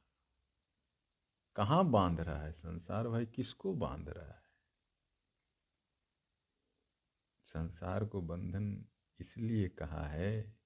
कहाँ 1.56 1.86
बाँध 1.86 2.20
रहा 2.20 2.44
है 2.44 2.51
संसार 2.51 3.08
भाई? 3.08 3.25
किसको 3.25 3.74
बाँध 3.74 4.10
रहा 4.10 4.27
है? 4.27 4.41
संसार 7.46 8.06
को 8.06 8.22
बंधन 8.22 8.86
इसलिए 9.20 9.70
कहा 9.70 10.08
है 10.08 10.58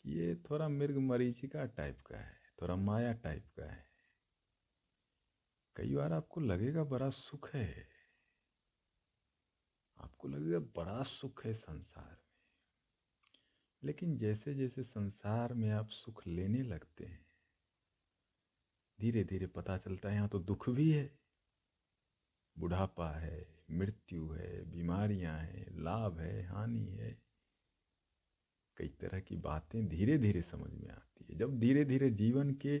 कि 0.00 0.10
ये 0.10 0.36
थोड़ा 0.36 0.68
मृग 0.68 0.96
मरीचिका 0.96 1.64
टाइप 1.66 2.00
का 2.00 2.18
है, 2.18 2.40
थोड़ा 2.62 2.76
माया 2.76 3.12
टाइप 3.12 3.46
का 3.56 3.64
है। 3.64 3.88
कई 5.76 5.94
बार 5.94 6.12
आपको 6.12 6.40
लगेगा 6.40 6.84
बड़ा 6.84 7.10
सुख 7.10 7.54
है। 7.54 7.97
आपको 10.00 10.28
लगेगा 10.28 10.58
बड़ा 10.58 11.02
सुख 11.02 11.46
है 11.46 11.54
संसार 11.54 12.10
में। 12.10 12.28
लेकिन 13.84 14.18
जैसे 14.18 14.54
जैसे 14.54 14.82
संसार 14.82 15.54
में 15.54 15.70
आप 15.70 15.88
सुख 15.88 16.26
लेने 16.26 16.62
लगते 16.62 17.04
हैं 17.04 17.26
धीरे 19.00 19.24
धीरे 19.24 19.46
पता 19.46 19.78
चलता 19.78 20.08
है 20.08 20.14
यहाँ 20.14 20.28
तो 20.28 20.38
दुख 20.38 20.70
भी 20.70 20.92
है। 20.92 21.18
बुढ़ापा 22.58 23.10
है, 23.10 23.64
मृत्यु 23.70 24.28
है, 24.28 24.70
बीमारियाँ 24.70 25.38
हैं, 25.38 25.78
लाभ 25.78 26.18
है, 26.18 26.42
हानि 26.42 26.86
है। 26.86 27.22
कई 28.76 28.88
तरह 28.88 29.20
की 29.20 29.36
बातें 29.36 29.88
धीरे 29.88 30.18
धीरे 30.18 30.42
समझ 30.42 30.70
में 30.70 30.88
आती 30.88 31.26
है। 31.30 31.38
जब 31.38 31.58
धीरे 31.58 31.84
धीरे 31.84 32.10
जीवन 32.10 32.54
के 32.54 32.78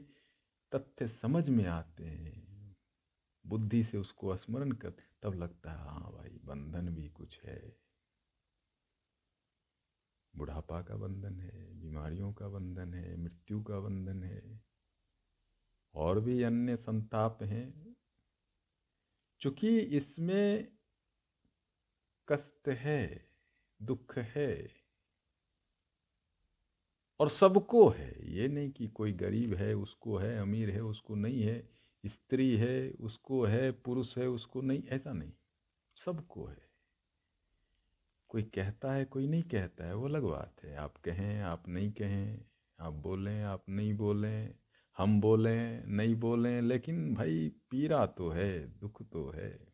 तथ्य 0.74 1.08
समझ 1.08 1.48
में 1.48 1.66
आते 1.66 2.04
हैं, 2.04 2.76
बुद्धि 3.46 3.84
से 3.84 3.98
उसको 3.98 4.36
स्मरण 4.36 4.72
कर 4.72 4.90
तब 5.22 5.34
लगता 5.34 5.70
है 5.70 5.78
हाँ 5.78 6.12
भाई, 6.12 6.40
बंधन 6.44 6.88
भी 6.88 7.08
कुछ 7.08 7.40
है। 7.44 7.76
बुढ़ापा 10.36 10.82
का 10.82 10.96
बंधन 10.96 11.40
है, 11.40 11.80
बीमारियों 11.80 12.32
का 12.32 12.48
बंधन 12.48 12.94
है, 12.94 13.16
मृत्यु 13.16 13.62
का 13.62 13.80
बंधन 13.80 14.22
है, 14.22 14.60
और 15.94 16.20
भी 16.20 16.42
अन्य 16.42 16.76
संताप 16.76 17.42
हैं। 17.42 17.96
चूँकि 19.40 19.78
इसमें 19.78 20.68
कष्ट 22.28 22.68
है, 22.68 23.28
दुख 23.82 24.18
है, 24.18 24.68
और 27.20 27.30
सबको 27.30 27.88
है, 27.88 28.32
ये 28.34 28.48
नहीं 28.48 28.70
कि 28.70 28.88
कोई 28.88 29.12
गरीब 29.12 29.54
है, 29.54 29.74
उसको 29.74 30.16
है, 30.16 30.38
अमीर 30.38 30.70
है, 30.70 30.80
उसको 30.80 31.14
नहीं 31.14 31.42
है 31.42 31.77
स्त्री 32.08 32.56
है, 32.56 32.90
उसको 32.90 33.44
है, 33.44 33.72
पुरुष 33.72 34.18
है, 34.18 34.28
उसको 34.28 34.60
नहीं, 34.60 34.82
ऐसा 34.82 35.12
नहीं। 35.12 35.32
सबको 35.94 36.46
है। 36.46 36.68
कोई 38.28 38.42
कहता 38.42 38.92
है, 38.92 39.04
कोई 39.04 39.26
नहीं 39.26 39.42
कहता 39.42 39.84
है, 39.84 39.94
वो 39.94 40.04
अलग 40.04 40.22
बात 40.22 40.64
है। 40.64 40.76
आप 40.76 40.96
कहें, 40.96 41.40
आप 41.40 41.68
नहीं 41.68 41.92
कहें, 41.92 42.44
आप 42.80 42.92
बोलें, 42.92 43.42
आप 43.42 43.64
नहीं 43.68 43.94
बोलें, 43.94 44.54
हम 44.98 45.20
बोलें, 45.20 45.86
नहीं 45.86 46.14
बोलें, 46.14 46.62
लेकिन 46.62 47.14
भाई 47.14 47.52
पीड़ा 47.70 48.06
तो 48.06 48.28
है, 48.28 48.78
दुख 48.78 49.02
तो 49.02 49.30
है। 49.30 49.68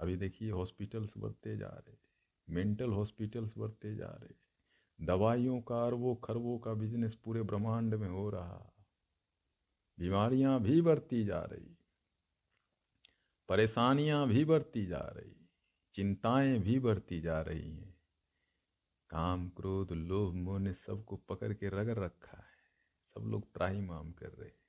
अभी 0.00 0.16
देखिए, 0.16 0.50
हॉस्पिटल्स 0.50 1.10
बढ़ते 1.18 1.56
जा 1.56 1.68
रहे, 1.68 1.96
मेंटल 2.48 2.90
हॉस्पिटल्स 2.90 3.58
बढ़ते 3.58 3.96
जा 3.96 4.08
रहे। 4.08 4.44
दवाइयों 5.06 5.60
का 5.60 5.86
अरबों 5.86 6.16
खरबों 6.16 6.58
का 6.58 6.74
बिज़नेस 6.74 7.14
पूरे 7.14 7.42
ब्रह्मांड 7.42 7.94
में 7.94 8.08
हो 8.08 8.30
रहा। 8.30 8.73
बीमारियाँ 9.98 10.60
भी 10.60 10.80
बढ़ती 10.80 11.24
जा 11.24 11.40
रही, 11.40 11.78
परेशानियाँ 13.48 14.28
भी 14.28 14.44
बढ़ती 14.44 14.86
जा 14.86 14.98
रही, 14.98 15.48
चिंताएँ 15.94 16.58
भी 16.58 16.78
बढ़ती 16.78 17.20
जा 17.20 17.40
रही 17.40 17.76
हैं। 17.76 18.00
काम, 19.10 19.48
क्रोध, 19.48 19.92
लोभ, 19.92 20.34
मोह 20.34 20.58
ने 20.58 20.72
सबको 20.72 21.16
पकड़ 21.16 21.52
के 21.52 21.68
रगड़ 21.68 21.98
रखा 21.98 22.38
है। 22.38 22.54
सब 23.14 23.20
लोग 23.20 23.54
त्राही 23.54 23.80
माम 23.80 24.12
कर 24.12 24.28
रहे 24.28 24.48
हैं। 24.48 24.64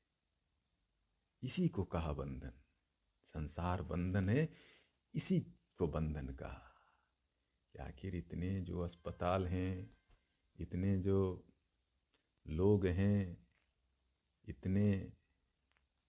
इसी 1.43 1.67
को 1.67 1.83
कहा 1.83 2.13
बंधन। 2.13 2.53
संसार 3.27 3.81
बंधन 3.81 4.29
है, 4.29 4.53
इसी 5.13 5.39
को 5.77 5.87
बंधन 5.87 6.27
कहा। 6.27 6.71
कि 7.73 7.79
आखिर 7.79 8.15
इतने 8.15 8.61
जो 8.61 8.79
अस्पताल 8.79 9.47
हैं, 9.47 9.97
इतने 10.59 10.99
जो 10.99 11.45
लोग 12.47 12.85
हैं 12.85 13.44
इतने 14.47 15.11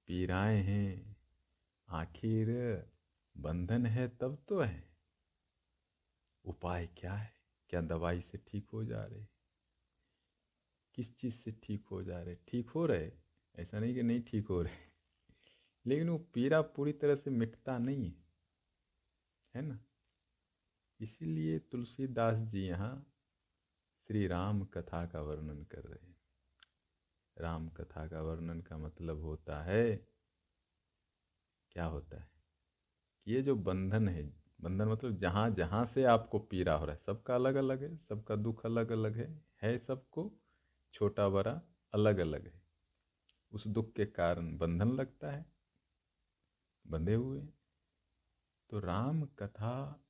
पीड़ाएँ 0.07 0.63
हैं, 0.63 1.17
आखिर 1.89 2.47
बंधन 3.37 3.87
है 3.87 4.09
तब 4.09 4.45
तो 4.49 4.61
है। 4.61 4.97
उपाय 6.45 6.87
क्या 6.87 7.15
है? 7.15 7.35
क्या 7.69 7.81
दवाई 7.81 8.21
से 8.21 8.39
ठीक 8.39 8.71
हो 8.71 8.85
जा 8.85 9.05
रहे? 9.05 9.27
किस 10.95 11.19
चीज़ 11.19 11.35
से 11.35 11.53
ठीक 11.53 11.85
हो 11.87 12.03
जा 12.03 12.23
रहे? 12.23 12.35
ठीक 12.35 12.71
हो 12.71 12.87
रहे? 12.87 13.13
ऐसा 13.57 13.79
नहीं 13.81 13.95
कि 13.95 14.03
नहीं 14.03 14.21
ठीक 14.21 14.49
हो 14.49 14.63
रहे। 14.63 14.87
लेकिन 15.87 16.09
वो 16.09 16.19
पीड़ा 16.19 16.63
पूरी 16.63 16.93
तरह 16.93 17.17
से 17.17 17.31
मिटता 17.31 17.79
नहीं 17.79 18.11
है। 18.11 18.25
है 19.55 19.63
ना? 19.63 19.81
इसीलिए 21.01 21.59
तुलसीदास 21.59 22.49
जी 22.49 22.61
यहाँ 22.61 23.13
श्री 24.07 24.27
राम 24.27 24.65
कथा 24.65 25.07
का 25.07 25.21
वर्णन 25.21 25.65
कर 25.65 25.85
रहे 25.85 26.07
हैं। 26.07 26.16
राम 27.39 27.69
कथा 27.69 28.07
का 28.09 28.23
वर्णन 28.23 28.61
का 28.61 28.79
मतलब 28.79 29.23
होता 29.23 29.63
है, 29.63 30.07
क्या 31.73 31.85
होता 31.85 32.17
है? 32.21 32.29
कि 33.25 33.33
ये 33.33 33.43
जो 33.43 33.55
बंधन 33.57 34.09
है, 34.09 34.23
बंधन 34.61 34.89
मतलब 34.89 35.19
जहाँ 35.19 35.51
जहाँ 35.51 35.85
से 35.87 36.05
आपको 36.05 36.39
पीड़ा 36.39 36.75
हो 36.75 36.85
रहा 36.87 36.95
है, 36.95 37.01
सबका 37.07 37.35
अलग 37.35 37.55
अलग 37.55 37.83
है, 37.83 37.97
सबका 37.97 38.37
दुख 38.37 38.67
अलग 38.67 38.93
अलग 38.93 39.17
है 39.17 39.29
है 39.63 39.79
सबको, 39.79 40.33
छोटा, 40.95 41.29
बड़ा 41.29 41.61
अलग 41.95 42.19
अलग 42.19 42.47
है। 42.47 42.63
उस 43.53 43.67
दुख 43.67 43.93
के 43.93 44.07
कारण 44.07 44.57
बंधन 44.59 44.89
लगता 44.89 45.31
है, 45.31 45.47
बंधे 46.87 47.15
हुए। 47.15 47.41
तो 48.71 48.79
राम 48.79 49.23
कथा 49.39 50.03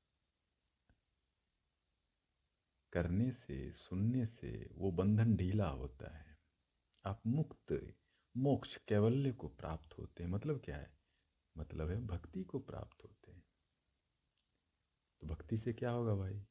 करने 2.93 3.33
से, 3.33 3.73
सुनने 3.73 4.27
से 4.27 4.71
वो 4.75 4.91
बंधन 4.93 5.37
ढीला 5.37 5.69
होता 5.69 6.17
है। 6.17 6.26
आप 7.07 7.23
मुक्त 7.27 7.95
मोक्ष 8.37 8.77
कैवल्य 8.77 9.33
को 9.33 9.49
प्राप्त 9.49 9.99
होते 9.99 10.23
हैं। 10.23 10.31
मतलब 10.31 10.61
क्या 10.65 10.77
है? 10.77 10.99
मतलब 11.57 11.91
है 11.91 12.07
भक्ति 12.07 12.45
को 12.45 12.59
प्राप्त 12.59 13.05
होते 13.05 13.33
हैं। 13.33 13.45
तो 15.21 15.27
भक्ति 15.27 15.59
से 15.59 15.73
क्या 15.73 15.91
होगा 15.91 16.15
भाई? 16.15 16.47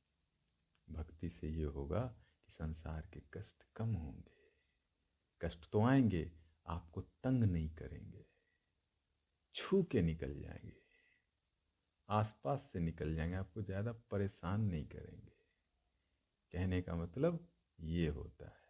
भक्ति 0.90 1.30
से 1.30 1.50
ये 1.50 1.64
होगा 1.64 2.02
कि 2.46 2.52
संसार 2.52 3.10
के 3.14 3.20
कष्ट 3.20 3.64
कम 3.76 3.94
होंगे। 3.94 4.52
कष्ट 5.42 5.72
तो 5.72 5.82
आएँगे, 5.82 6.32
आपको 6.68 7.02
तंग 7.02 7.44
नहीं 7.44 7.70
करेंगे। 7.70 8.26
छू 9.56 9.84
के 9.84 10.02
निकल 10.02 10.40
जाएँगे। 10.40 10.84
आसपास 12.10 12.70
से 12.74 12.80
निकल 12.80 13.16
जाएँगे, 13.16 13.36
आपको 13.36 13.62
ज़्यादा 13.62 13.92
परेशान 13.92 14.62
नहीं 14.62 14.88
करेंगे। 14.88 15.36
कहने 16.52 16.82
का 16.82 16.96
मतलब 16.96 17.48
ये 17.80 18.08
होता 18.08 18.46
है 18.46 18.65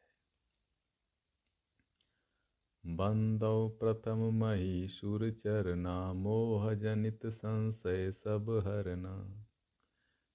बंदौ 2.88 3.70
प्रथम 3.70 4.18
महिषुर 4.18 5.32
चरना 5.32 6.14
मोह 6.14 6.74
जनित 6.74 7.26
संशय 7.26 8.12
सब 8.12 8.50
हरना। 8.68 9.46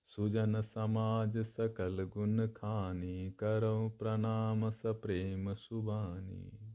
सुजन 0.07 0.63
समाज 0.63 1.39
सकल 1.39 2.05
गुण 2.05 2.49
खानी, 2.49 3.31
करो 3.31 3.89
प्रणाम 3.89 4.71
सप्रेम 4.71 5.55
सुबानी। 5.55 6.75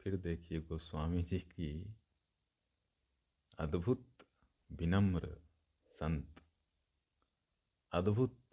फिर 0.00 0.16
देखिए 0.16 0.60
गोस्वामी 0.60 1.22
जी 1.22 1.38
की 1.38 1.94
अद्भुत, 3.58 4.06
विनम्र 4.72 5.38
संत। 5.86 6.40
अद्भुत 7.92 8.45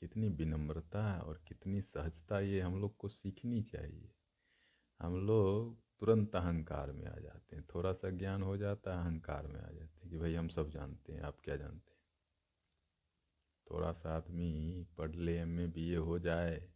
कितनी 0.00 0.28
विनम्रता 0.28 1.20
और 1.20 1.44
कितनी 1.48 1.80
सहजता 1.80 2.40
ये 2.40 2.60
हम 2.60 2.80
लोग 2.80 2.96
को 2.96 3.08
सीखनी 3.08 3.62
चाहिए। 3.62 4.12
हम 5.00 5.26
लोग 5.26 5.80
तुरंत 6.00 6.36
अहंकार 6.36 6.92
में 6.92 7.06
आ 7.06 7.16
जाते 7.16 7.56
हैं। 7.56 7.66
थोड़ा 7.74 7.92
सा 7.92 8.10
ज्ञान 8.10 8.42
हो 8.42 8.56
जाता 8.56 8.94
है, 8.94 9.04
अहंकार 9.04 9.46
में 9.46 9.60
आ 9.60 9.70
जाते 9.70 10.00
हैं 10.00 10.10
कि 10.10 10.18
भाई 10.18 10.34
हम 10.34 10.48
सब 10.48 10.70
जानते 10.70 11.12
हैं, 11.12 11.20
आप 11.20 11.40
क्या 11.44 11.56
जानते 11.56 11.90
हैं? 11.90 12.00
थोड़ा 13.70 13.92
सा 13.92 14.16
आदमी 14.16 14.84
पढ़ 14.98 15.14
ले 15.14 15.36
एम 15.38 15.60
ए 15.60 15.66
बी 15.66 15.92
ए 15.92 15.96
हो 15.96 16.18
जाए, 16.18 16.72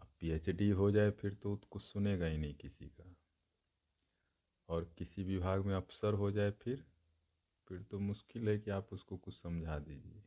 अब 0.00 0.08
डी 0.48 0.70
हो 0.70 0.90
जाए, 0.90 1.10
फिर 1.10 1.34
तो 1.34 1.56
कुछ 1.56 1.82
सुनेगा 1.82 2.26
ही 2.26 2.38
नहीं 2.38 2.54
किसी 2.54 2.88
का। 2.88 3.16
और 4.68 4.94
किसी 4.98 5.24
विभाग 5.24 5.64
में 5.64 5.74
अफसर 5.74 6.14
हो 6.14 6.30
जाए 6.30 6.50
फिर 6.50 6.86
फिर 7.68 7.82
तो 7.82 7.98
मुश्किल 7.98 8.48
है 8.48 8.58
कि 8.58 8.70
आप 8.70 8.92
उसको 8.92 9.16
कुछ 9.16 9.34
समझा 9.42 9.78
दीजिए। 9.78 10.22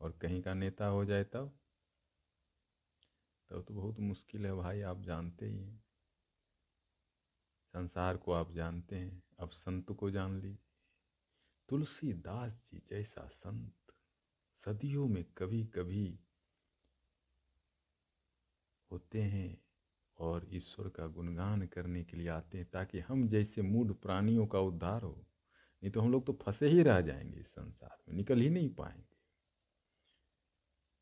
और 0.00 0.12
कहीं 0.12 0.42
का 0.42 0.54
नेता 0.54 0.86
हो 0.86 1.04
जाए 1.04 1.24
तब? 1.24 1.58
तब 3.50 3.64
तो 3.68 3.74
बहुत 3.74 4.00
मुश्किल 4.00 4.46
है 4.46 4.54
भाई, 4.54 4.80
आप 4.80 5.02
जानते 5.02 5.46
ही 5.46 5.58
हैं। 5.58 5.84
संसार 7.72 8.16
को 8.16 8.32
आप 8.32 8.52
जानते 8.52 8.96
हैं। 8.96 9.22
अब 9.38 9.50
संत 9.50 9.92
को 9.92 10.10
जान 10.10 10.40
लीजिए। 10.40 10.58
तुलसीदास 11.68 12.52
जी 12.52 12.82
जैसा 12.90 13.28
संत 13.28 13.72
सदियों 14.64 15.08
में 15.08 15.24
कभी 15.24 15.64
कभी 15.64 16.20
होते 18.90 19.22
हैं 19.22 19.60
और 20.18 20.46
ईश्वर 20.50 20.88
का 20.88 21.06
गुणगान 21.06 21.66
करने 21.66 22.04
के 22.04 22.16
लिए 22.16 22.28
आते 22.28 22.58
हैं 22.58 22.70
ताकि 22.70 22.98
हम 22.98 23.28
जैसे 23.28 23.62
मूड 23.62 24.00
प्राणियों 24.00 24.46
का 24.46 24.60
उद्धार 24.60 25.02
हो। 25.02 25.26
नहीं 25.82 25.92
तो 25.92 26.00
हम 26.00 26.12
लोग 26.12 26.26
तो 26.26 26.32
फंसे 26.32 26.68
ही 26.68 26.82
रह 26.82 27.00
जाएँगे 27.00 27.40
इस 27.40 27.46
संसार 27.46 27.98
में, 28.08 28.16
निकल 28.16 28.40
ही 28.40 28.50
नहीं 28.50 28.74
पाएँगे। 28.74 29.05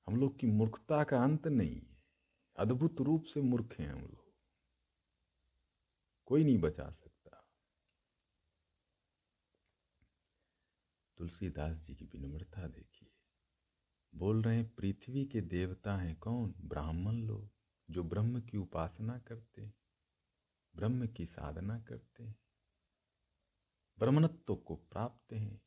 हम 0.07 0.17
लोग 0.17 0.39
की 0.39 0.47
मूर्खता 0.47 1.05
का 1.05 1.23
अंत 1.23 1.47
नहीं 1.47 1.81
है। 1.81 2.03
अद्भुत 2.57 2.97
रूप 3.01 3.25
से 3.25 3.41
मूर्ख 3.41 3.81
हैं 3.81 3.89
हम 3.89 4.01
लोग। 4.01 4.35
कोई 6.27 6.45
नहीं 6.45 6.59
बचा 6.59 6.91
सकता। 6.91 7.49
तुलसीदास 11.19 11.77
जी 11.77 11.95
की 11.95 12.05
विनम्रता 12.05 12.69
देखिए। 12.69 13.11
बोल 14.15 14.43
रहे 14.43 14.57
हैं, 14.57 14.75
पृथ्वी 14.75 15.25
के 15.25 15.41
देवता 15.41 15.97
हैं 15.97 16.19
कौन? 16.19 16.55
ब्राह्मण 16.61 17.15
लोग, 17.15 17.51
जो 17.91 18.03
ब्रह्म 18.03 18.41
की 18.41 18.57
उपासना 18.57 19.19
करते 19.19 19.63
हैं, 19.63 19.75
ब्रह्म 20.77 21.07
की 21.07 21.27
साधना 21.27 21.81
करते 21.81 22.25
हैं, 22.25 22.37
ब्रह्मणत्व 23.99 24.57
को 24.57 24.77
प्राप्त 24.77 25.33
हैं। 25.33 25.63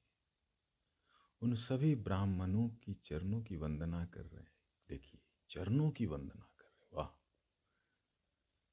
उन 1.41 1.55
सभी 1.55 1.95
ब्राह्मणों 1.95 2.69
की 2.69 2.93
चरणों 2.93 3.41
की 3.41 3.55
वंदना 3.55 4.05
कर 4.05 4.21
रहे 4.21 4.41
हैं। 4.41 4.51
देखिए, 4.89 5.21
चरणों 5.49 5.91
की 5.91 6.05
वंदना 6.05 6.49
कर 6.57 6.63
रहे 6.63 6.87
वाह! 6.93 7.07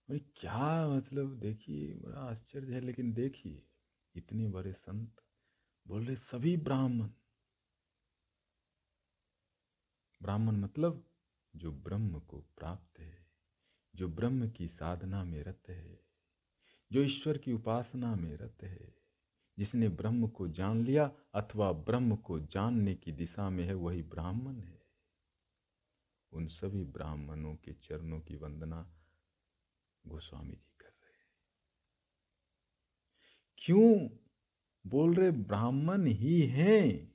भाई 0.09 0.19
क्या 0.19 0.89
मतलब? 0.89 1.39
देखिए, 1.39 1.95
बड़ा 1.95 2.21
आश्चर्य 2.21 2.75
है, 2.75 2.81
लेकिन 2.81 3.13
देखिए, 3.13 3.67
इतने 4.15 4.49
बड़े 4.49 4.73
संत 4.73 5.17
बोल 5.87 6.07
रहे, 6.07 6.17
सभी 6.17 6.57
ब्राह्मण। 6.57 7.09
ब्राह्मण 10.23 10.57
मतलब 10.57 11.11
जो 11.57 11.73
ब्रह्म 11.73 12.21
को 12.21 12.41
प्राप्त 12.41 13.01
है, 13.01 13.27
जो 13.95 14.09
ब्रह्म 14.09 14.51
की 14.51 14.69
साधना 14.69 15.25
में 15.25 15.43
रत 15.43 15.63
है, 15.69 16.05
जो 16.93 17.03
ईश्वर 17.03 17.39
की 17.39 17.53
उपासना 17.53 18.17
में 18.17 18.37
रत 18.37 18.59
है। 18.63 19.04
जिसने 19.59 19.89
ब्रह्म 19.89 20.29
को 20.29 20.49
जान 20.49 20.85
लिया 20.85 21.13
अथवा 21.35 21.73
ब्रह्म 21.73 22.17
को 22.17 22.41
जानने 22.41 22.95
की 22.95 23.13
दिशा 23.13 23.51
में 23.51 23.65
है, 23.65 23.75
वही 23.75 24.03
ब्राह्मण 24.03 24.61
है। 24.61 24.83
उन 26.33 26.47
सभी 26.47 26.85
ब्राह्मणों 26.85 27.57
के 27.57 27.73
चरणों 27.73 28.21
की 28.21 28.37
वंदना 28.37 28.95
गोस्वामी 30.07 30.57
जी 30.57 30.77
कर 30.81 30.87
रहे 30.87 31.13
हैं। 31.13 31.29
क्यों 33.59 34.09
बोल 34.91 35.15
रहे 35.15 35.31
ब्राह्मण 35.31 36.07
ही 36.07 36.47
हैं 36.47 37.15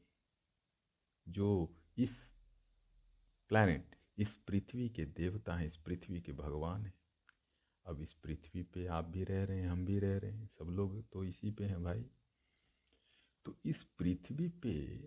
जो 1.28 1.76
इस 1.98 2.10
प्लैनेट 3.50 3.96
इस 4.18 4.28
पृथ्वी 4.48 4.90
के 4.90 5.06
देवता 5.06 5.56
हैं, 5.56 5.68
इस 5.68 5.78
पृथ्वी 5.78 6.22
के 6.22 6.32
भगवान 6.32 6.86
हैं। 6.86 6.94
अब 7.86 8.02
इस 8.02 8.14
पृथ्वी 8.14 8.64
पे 8.64 8.86
आप 8.88 9.06
भी 9.06 9.24
रह 9.24 9.44
रहे 9.44 9.62
हैं, 9.62 9.70
हम 9.70 9.86
भी 9.86 10.00
रह 10.00 10.18
रहे 10.18 10.32
हैं, 10.32 10.48
सब 10.48 10.66
लोग 10.66 11.10
तो 11.12 11.24
इसी 11.24 11.52
पे 11.52 11.66
हैं 11.66 11.84
भाई। 11.84 12.06
तो 13.50 13.60
इस 13.66 13.84
पृथ्वी 13.84 14.48
पे 14.48 14.98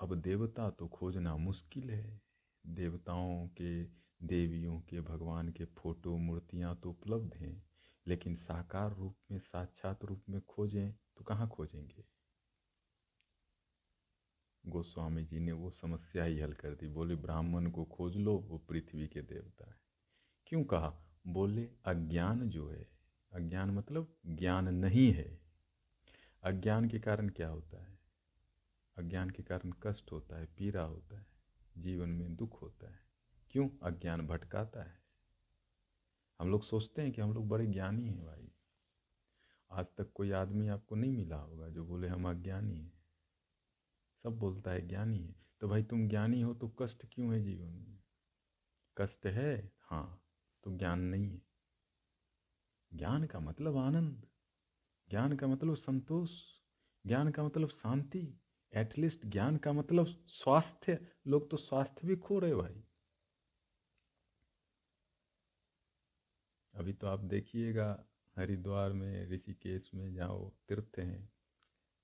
अब 0.00 0.14
देवता 0.14 0.70
तो 0.70 0.88
खोजना 0.88 1.36
मुश्किल 1.36 1.90
है। 1.90 2.20
देवताओं 2.66 3.48
के, 3.48 3.84
देवियों 4.22 4.80
के, 4.80 5.00
भगवान 5.00 5.48
के 5.48 5.64
फ़ोटो 5.64 6.16
मूर्तियाँ 6.16 6.80
तो 6.82 6.90
उपलब्ध 6.90 7.34
हैं, 7.34 7.66
लेकिन 8.06 8.36
साकार 8.36 8.94
रूप 8.94 9.16
में, 9.30 9.38
साक्षात 9.38 10.04
रूप 10.04 10.22
में 10.28 10.40
खोजें 10.40 10.92
तो 10.92 11.24
कहाँ 11.24 11.48
खोजेंगे? 11.48 12.04
गोस्वामी 14.66 15.24
जी 15.24 15.38
ने 15.38 15.52
वो 15.52 15.70
समस्या 15.70 16.24
ही 16.24 16.40
हल 16.40 16.52
कर 16.52 16.74
दी। 16.74 16.88
बोले, 16.88 17.14
ब्राह्मण 17.14 17.70
को 17.70 17.84
खोज 17.84 18.16
लो, 18.16 18.38
वो 18.38 18.58
पृथ्वी 18.58 19.08
के 19.08 19.22
देवता 19.22 19.70
है। 19.70 19.80
क्यों 20.46 20.64
कहा? 20.64 20.98
बोले, 21.26 21.64
अज्ञान 21.64 22.50
जो 22.50 22.68
है, 22.68 22.88
अज्ञान 23.32 23.70
मतलब 23.70 24.16
ज्ञान 24.26 24.74
नहीं 24.74 25.12
है। 25.12 25.45
अज्ञान 26.46 26.88
के 26.88 26.98
कारण 26.98 27.28
क्या 27.28 27.48
होता 27.48 27.84
है? 27.84 27.98
अज्ञान 28.98 29.30
के 29.30 29.42
कारण 29.42 29.72
कष्ट 29.82 30.12
होता 30.12 30.36
है, 30.36 30.46
पीड़ा 30.46 30.82
होता 30.82 31.18
है, 31.18 31.26
जीवन 31.78 32.08
में 32.08 32.36
दुख 32.36 32.62
होता 32.62 32.90
है। 32.90 32.98
क्यों? 33.50 33.68
अज्ञान 33.82 34.26
भटकाता 34.26 34.82
है। 34.82 35.02
हम 36.40 36.50
लोग 36.50 36.64
सोचते 36.64 37.02
हैं 37.02 37.12
कि 37.12 37.20
हम 37.20 37.32
लोग 37.32 37.48
बड़े 37.48 37.66
ज्ञानी 37.66 38.08
हैं 38.08 38.26
भाई। 38.26 38.52
आज 39.70 39.86
तक 39.98 40.12
कोई 40.14 40.30
आदमी 40.30 40.68
आपको 40.68 40.94
नहीं 40.94 41.12
मिला 41.12 41.36
होगा 41.36 41.68
जो 41.68 41.86
बोले, 41.86 42.08
हम 42.08 42.28
अज्ञानी 42.28 42.80
हैं। 42.80 43.04
सब 44.22 44.38
बोलता 44.38 44.70
है, 44.70 44.88
ज्ञानी 44.88 45.18
है। 45.18 45.36
तो 45.60 45.68
भाई, 45.68 45.82
तुम 45.82 46.08
ज्ञानी 46.08 46.40
हो 46.40 46.54
तो 46.54 46.68
कष्ट 46.68 47.06
क्यों 47.12 47.34
है 47.34 47.42
जीवन 47.42 47.72
में? 47.72 48.02
कष्ट 48.96 49.26
है? 49.26 49.72
हाँ 49.80 50.22
तो 50.64 50.78
ज्ञान 50.78 51.00
नहीं 51.00 51.30
है। 51.30 51.42
ज्ञान 52.94 53.24
का 53.24 53.40
मतलब 53.40 53.76
आनंद। 53.76 54.25
ज्ञान 55.10 55.36
का 55.36 55.46
मतलब 55.46 55.76
संतोष, 55.76 56.30
ज्ञान 57.06 57.30
का 57.30 57.42
मतलब 57.42 57.68
शांति 57.68 58.40
एटलीस्ट 58.74 59.26
ज्ञान 59.26 59.56
का 59.56 59.72
मतलब 59.72 60.06
स्वास्थ्य। 60.28 61.08
लोग 61.26 61.50
तो 61.50 61.56
स्वास्थ्य 61.56 62.06
भी 62.06 62.16
खो 62.16 62.38
रहे 62.38 62.54
भाई। 62.54 62.82
अभी 66.74 66.92
तो 66.92 67.06
आप 67.06 67.20
देखिएगा, 67.20 68.04
हरिद्वार 68.36 68.92
में, 68.92 69.28
ऋषिकेश 69.30 69.90
में 69.94 70.14
जाओ 70.14 70.50
तीर्थ 70.68 70.98
हैं, 70.98 71.32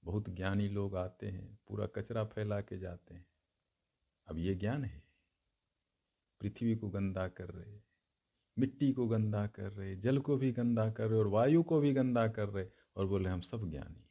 बहुत 0.05 0.31
ज्ञानी 0.31 0.69
लोग 0.69 0.97
आते 0.97 1.29
हैं, 1.29 1.59
पूरा 1.69 1.87
कचरा 1.87 2.25
फैला 2.25 2.61
के 2.61 2.79
जाते 2.79 3.15
हैं। 3.15 3.27
अब 4.27 4.39
ये 4.39 4.55
ज्ञान 4.55 4.85
है। 4.85 5.03
पृथ्वी 6.41 6.77
को 6.77 6.89
गंदा 6.89 7.29
कर 7.29 7.49
रहे, 7.51 7.81
मिट्टी 8.59 8.93
को 8.93 9.09
गंदा 9.09 9.47
कर 9.47 9.73
रहे, 9.73 9.97
जल 9.97 10.19
को 10.19 10.37
भी 10.37 10.53
गंदा 10.53 10.91
कर 10.91 11.07
रहे 11.09 11.19
और 11.19 11.27
वायु 11.27 11.63
को 11.63 11.81
भी 11.81 11.93
गंदा 11.93 12.29
कर 12.29 12.49
रहे। 12.49 12.82
और 12.97 13.07
बोले, 13.07 13.29
हम 13.29 13.41
सब 13.41 13.71
ज्ञानी 13.71 14.09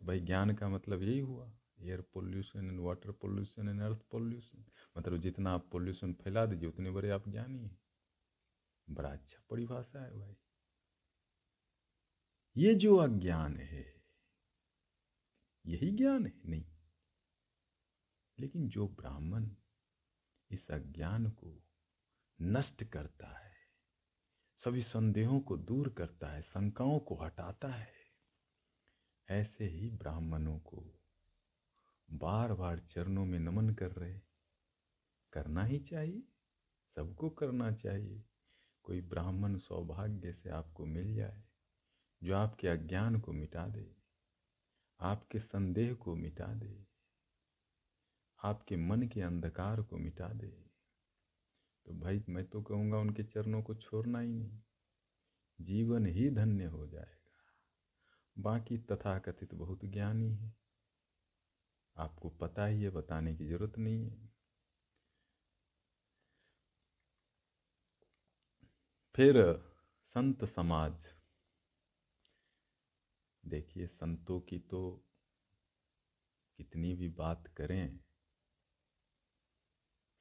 तो 0.00 0.06
भाई 0.06 0.20
ज्ञान 0.20 0.54
का 0.54 0.68
मतलब 0.68 1.02
यही 1.02 1.18
हुआ। 1.18 1.52
Air 1.80 2.00
pollution 2.00 2.66
and 2.68 2.80
water 2.80 3.12
pollution 3.12 3.68
and 3.68 3.80
earth 3.80 4.02
pollution. 4.10 4.64
मतलब 4.98 5.16
जितना 5.16 5.50
आप 5.50 5.68
पोल्यूशन 5.70 6.12
फैला 6.12 6.46
दीजिए, 6.46 6.68
उतने 6.68 6.90
बड़े 6.90 7.10
आप 7.10 7.28
ज्ञानी 7.28 7.62
हैं। 7.62 7.80
बड़ा 8.90 9.12
अच्छा 9.12 9.42
परिभाषा 9.50 10.04
है 10.04 10.18
भाई। 10.18 10.36
ये 12.56 12.74
जो 12.74 12.96
अज्ञान 12.96 13.56
है, 13.56 14.04
यही 15.66 15.90
ज्ञान 15.90 16.26
है? 16.26 16.40
नहीं। 16.44 16.66
लेकिन 18.38 18.68
जो 18.68 18.88
ब्राह्मण 18.88 19.50
इस 20.50 20.70
अज्ञान 20.70 21.30
को 21.30 21.64
नष्ट 22.42 22.84
करता 22.84 23.26
है 23.26 23.53
सभी 24.64 24.82
संदेहों 24.82 25.40
को 25.40 25.56
दूर 25.56 25.88
करता 25.88 26.28
है, 26.28 26.42
शंकाओं 26.42 26.98
को 26.98 27.14
हटाता 27.14 27.68
है। 27.68 27.92
ऐसे 29.28 29.64
ही 29.64 29.90
ब्राह्मणों 29.90 30.58
को 30.58 31.00
बार 32.10 32.52
बार 32.52 32.78
चरणों 32.78 33.24
में 33.24 33.38
नमन 33.38 33.70
कर 33.70 33.92
रहे। 33.92 34.20
करना 35.32 35.64
ही 35.64 35.78
चाहिए, 35.78 36.22
सबको 36.96 37.30
करना 37.30 37.72
चाहिए। 37.72 38.24
कोई 38.82 39.00
ब्राह्मण 39.00 39.58
सौभाग्य 39.58 40.32
से 40.32 40.50
आपको 40.50 40.86
मिल 40.86 41.14
जाए, 41.14 41.44
जो 42.22 42.36
आपके 42.36 42.68
अज्ञान 42.68 43.20
को 43.20 43.32
मिटा 43.32 43.66
दे, 43.68 43.96
आपके 45.00 45.40
संदेह 45.40 45.94
को 45.94 46.14
मिटा 46.14 46.54
दे, 46.54 46.86
आपके 48.44 48.76
मन 48.76 49.02
के 49.02 49.20
अंधकार 49.20 49.82
को 49.82 49.96
मिटा 49.96 50.28
दे। 50.28 50.73
तो 51.86 51.94
भाई 51.94 52.24
मैं 52.28 52.44
तो 52.44 52.62
कहूँगा 52.62 52.98
उनके 52.98 53.22
चरणों 53.22 53.62
को 53.62 53.74
छोड़ना 53.74 54.20
ही 54.20 54.32
नहीं। 54.32 54.60
जीवन 55.60 56.06
ही 56.06 56.30
धन्य 56.30 56.64
हो 56.64 56.86
जाएगा। 56.86 57.30
बाकी 58.38 58.78
तथाकथित 58.78 59.54
बहुत 59.54 59.84
ज्ञानी 59.84 60.34
है। 60.34 60.54
आपको 61.96 62.28
पता 62.28 62.66
ही 62.66 62.82
है, 62.82 62.90
बताने 62.90 63.36
की 63.36 63.46
ज़रूरत 63.46 63.78
नहीं 63.78 64.10
है। 64.10 64.34
फिर 69.14 69.54
संत 70.14 70.44
समाज। 70.44 70.94
देखिए, 73.46 73.86
संतों 73.86 74.40
की 74.40 74.58
तो 74.58 75.04
कितनी 76.56 76.94
भी 76.94 77.08
बात 77.08 77.46
करें 77.56 78.00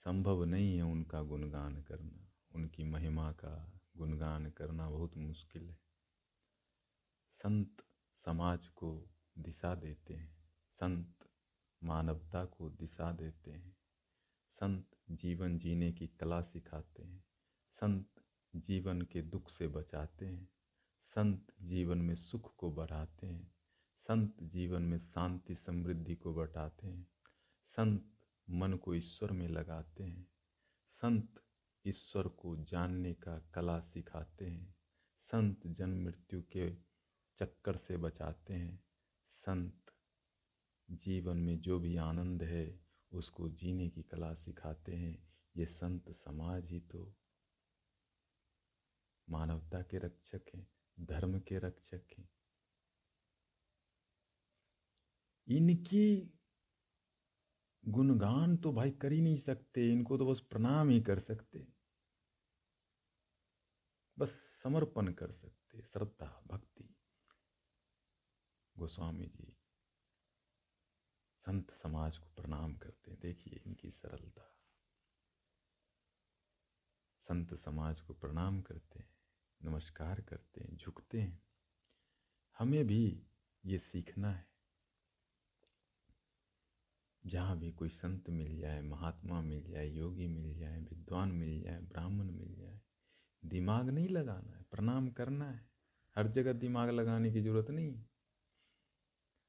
संभव 0.03 0.43
नहीं 0.43 0.75
है 0.75 0.81
उनका 0.81 1.23
गुणगान 1.23 1.81
करना। 1.81 2.31
उनकी 2.55 2.83
महिमा 2.83 3.31
का 3.31 3.81
गुणगान 3.97 4.49
करना 4.49 4.89
बहुत 4.89 5.17
मुश्किल 5.17 5.69
है। 5.69 5.77
संत 7.35 7.81
समाज 8.25 8.67
को 8.67 9.09
दिशा 9.37 9.75
देते 9.75 10.13
हैं। 10.13 10.37
संत 10.79 11.15
मानवता 11.83 12.45
को 12.45 12.69
दिशा 12.69 13.11
देते 13.11 13.51
हैं। 13.51 13.77
संत 14.53 14.87
जीवन 15.11 15.59
जीने 15.59 15.91
की 15.91 16.07
कला 16.07 16.41
सिखाते 16.41 17.03
हैं। 17.03 17.25
संत 17.81 18.09
जीवन 18.55 19.01
के 19.01 19.21
दुख 19.21 19.49
से 19.49 19.67
बचाते 19.67 20.25
हैं। 20.25 20.49
संत 21.15 21.53
जीवन 21.61 21.97
में 21.97 22.15
सुख 22.15 22.55
को 22.55 22.71
बढ़ाते 22.71 23.27
हैं। 23.27 23.55
संत 23.99 24.43
जीवन 24.43 24.81
में 24.81 24.99
शांति 24.99 25.55
समृद्धि 25.55 26.15
को 26.15 26.33
बढ़ाते 26.33 26.87
हैं। 26.87 27.07
संत 27.71 28.12
मन 28.49 28.73
को 28.73 28.95
ईश्वर 28.95 29.32
में 29.32 29.47
लगाते 29.47 30.03
हैं। 30.03 30.27
संत 30.91 31.43
ईश्वर 31.88 32.27
को 32.27 32.58
जानने 32.58 33.13
का 33.13 33.39
कला 33.39 33.79
सिखाते 33.79 34.45
हैं। 34.45 34.75
संत 35.32 35.67
जन्म 35.67 36.06
मृत्यु 36.06 36.41
के 36.41 36.75
चक्कर 37.39 37.77
से 37.77 37.97
बचाते 37.97 38.53
हैं। 38.53 38.84
संत 39.45 39.86
जीवन 40.91 41.38
में 41.38 41.60
जो 41.60 41.79
भी 41.79 41.97
आनंद 41.97 42.43
है, 42.43 42.86
उसको 43.12 43.49
जीने 43.49 43.89
की 43.89 44.03
कला 44.03 44.34
सिखाते 44.34 44.95
हैं। 44.95 45.34
ये 45.58 45.65
संत 45.65 46.10
समाज 46.10 46.65
ही 46.65 46.79
तो 46.79 47.15
मानवता 49.29 49.82
के 49.82 49.97
रक्षक 49.97 50.41
हैं, 50.56 50.67
धर्म 50.99 51.39
के 51.39 51.60
रक्षक 51.60 52.06
हैं। 52.17 52.29
इनकी 55.47 56.34
गुणगान 57.87 58.57
तो 58.57 58.71
भाई 58.73 58.91
कर 58.91 59.11
ही 59.11 59.21
नहीं 59.21 59.37
सकते, 59.37 59.91
इनको 59.91 60.17
तो 60.17 60.25
बस 60.25 60.39
प्रणाम 60.39 60.89
ही 60.89 61.01
कर 61.01 61.19
सकते। 61.19 61.67
बस 64.19 64.29
समर्पण 64.63 65.13
कर 65.13 65.31
सकते, 65.31 65.81
श्रद्धा, 65.81 66.43
भक्ति। 66.47 66.95
गोस्वामी 68.77 69.25
जी, 69.25 69.57
संत 71.45 71.71
समाज 71.71 72.17
को 72.17 72.25
प्रणाम 72.25 72.77
करते 72.77 73.15
देखिए 73.15 73.61
इनकी 73.67 73.91
सरलता। 73.91 74.49
संत 77.27 77.53
समाज 77.53 78.01
को 78.01 78.13
प्रणाम 78.13 78.61
करते 78.61 78.99
हैं, 78.99 79.15
नमस्कार 79.63 80.21
करते 80.21 80.61
हैं, 80.61 80.77
झुकते 80.77 81.21
हैं। 81.21 81.43
हमें 82.59 82.87
भी 82.87 83.27
ये 83.65 83.79
सीखना 83.79 84.31
है। 84.31 84.52
जहाँ 87.25 87.59
भी 87.59 87.71
कोई 87.71 87.89
संत 87.89 88.29
मिल 88.29 88.59
जाए, 88.59 88.81
महात्मा 88.81 89.41
मिल 89.41 89.71
जाए, 89.71 89.88
योगी 89.88 90.27
मिल 90.27 90.57
जाए, 90.57 90.79
विद्वान 90.79 91.31
मिल 91.31 91.62
जाए, 91.62 91.81
ब्राह्मण 91.81 92.31
मिल 92.31 92.55
जाए, 92.55 92.81
दिमाग 93.45 93.89
नहीं 93.89 94.09
लगाना 94.09 94.57
है, 94.57 94.63
प्रणाम 94.71 95.09
करना 95.09 95.51
है। 95.51 95.69
हर 96.15 96.27
जगह 96.27 96.53
दिमाग 96.53 96.89
लगाने 96.89 97.31
की 97.33 97.41
ज़रूरत 97.41 97.69
नहीं 97.69 98.05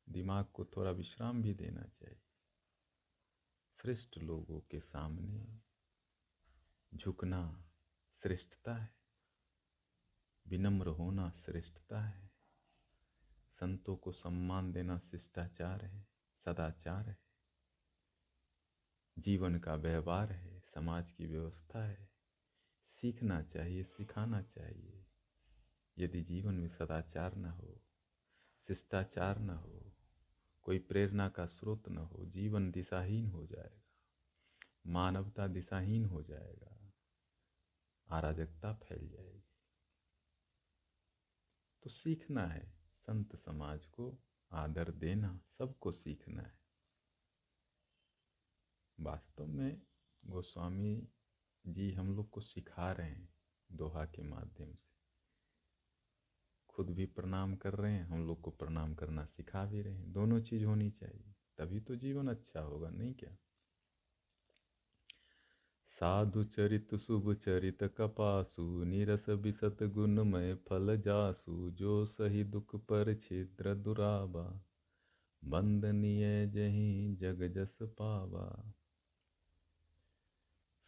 दिमाग 0.08 0.44
को 0.44 0.64
थोड़ा 0.64 0.90
विश्राम 0.90 1.42
भी 1.42 1.54
देना 1.54 1.82
चाहिए। 1.82 2.20
श्रेष्ठ 3.82 4.18
लोगों 4.18 4.60
के 4.60 4.80
सामने 4.80 5.60
झुकना 6.94 7.70
श्रेष्ठता 8.22 8.74
है। 8.74 8.94
विनम्र 10.46 10.86
होना 10.86 11.30
श्रेष्ठता 11.30 12.00
है। 12.00 12.30
संतों 13.50 13.96
को 13.96 14.12
सम्मान 14.12 14.72
देना 14.72 14.98
शिष्टाचार 14.98 15.84
है, 15.84 16.06
सदाचार 16.44 17.08
है। 17.08 17.23
जीवन 19.18 19.58
का 19.58 19.74
व्यवहार 19.74 20.32
है, 20.32 20.60
समाज 20.60 21.10
की 21.10 21.26
व्यवस्था 21.26 21.84
है। 21.84 22.08
सीखना 23.00 23.42
चाहिए, 23.42 23.84
सिखाना 23.84 24.42
चाहिए। 24.42 25.06
यदि 25.98 26.22
जीवन 26.22 26.54
में 26.54 26.68
सदाचार 26.68 27.36
न 27.36 27.44
हो, 27.44 27.80
शिष्टाचार 28.68 29.38
न 29.38 29.50
हो, 29.50 29.92
कोई 30.62 30.78
प्रेरणा 30.78 31.28
का 31.28 31.46
स्रोत 31.46 31.88
न 31.88 31.98
हो, 31.98 32.24
जीवन 32.26 32.70
दिशाहीन 32.70 33.26
हो 33.26 33.46
जाएगा, 33.46 33.82
मानवता 34.86 35.46
दिशाहीन 35.46 36.04
हो 36.04 36.22
जाएगा, 36.22 36.92
अराजकता 38.08 38.72
फैल 38.72 39.08
जाएगी। 39.08 39.44
तो 41.82 41.90
सीखना 41.90 42.46
है, 42.46 42.66
संत 42.96 43.36
समाज 43.36 43.84
को 43.86 44.18
आदर 44.52 44.90
देना, 44.90 45.40
सबको 45.58 45.92
सीखना 45.92 46.42
है। 46.42 46.63
वास्तव 49.00 49.46
में 49.46 49.82
गोस्वामी 50.26 51.08
जी 51.66 51.92
हम 51.92 52.16
लोग 52.16 52.30
को 52.30 52.40
सिखा 52.40 52.92
रहे 52.92 53.10
हैं 53.10 53.34
दोहा 53.72 54.04
के 54.04 54.22
माध्यम 54.22 54.74
से। 54.74 54.94
खुद 56.68 56.90
भी 56.90 57.06
प्रणाम 57.06 57.56
कर 57.56 57.74
रहे 57.74 57.92
हैं, 57.92 58.04
हम 58.04 58.26
लोग 58.26 58.40
को 58.40 58.50
प्रणाम 58.50 58.94
करना 58.94 59.24
सिखा 59.24 59.64
भी 59.66 59.82
रहे 59.82 59.94
हैं। 59.94 60.12
दोनों 60.12 60.40
चीज़ 60.40 60.64
होनी 60.64 60.90
चाहिए, 60.90 61.34
तभी 61.58 61.80
तो 61.80 61.96
जीवन 61.96 62.28
अच्छा 62.28 62.60
होगा, 62.60 62.90
नहीं 62.90 63.14
क्या? 63.14 63.36
साधु 66.00 66.44
चरित, 66.44 66.94
शुभ 66.94 67.34
चरित, 67.34 67.82
कपासु, 67.82 68.84
निरस 68.84 69.30
बिसत 69.30 69.82
गुणमय, 69.82 70.54
फल 70.54 71.00
जासु, 71.00 71.70
जो 71.70 72.06
सही 72.06 72.44
दुख 72.44 72.76
पर 72.76 73.14
छिद्र 73.14 73.74
दुराबा, 73.74 74.64
बंदनीय 75.44 76.46
जही 76.46 77.16
जग 77.16 77.42
जस 77.54 77.78
पावा। 77.82 78.73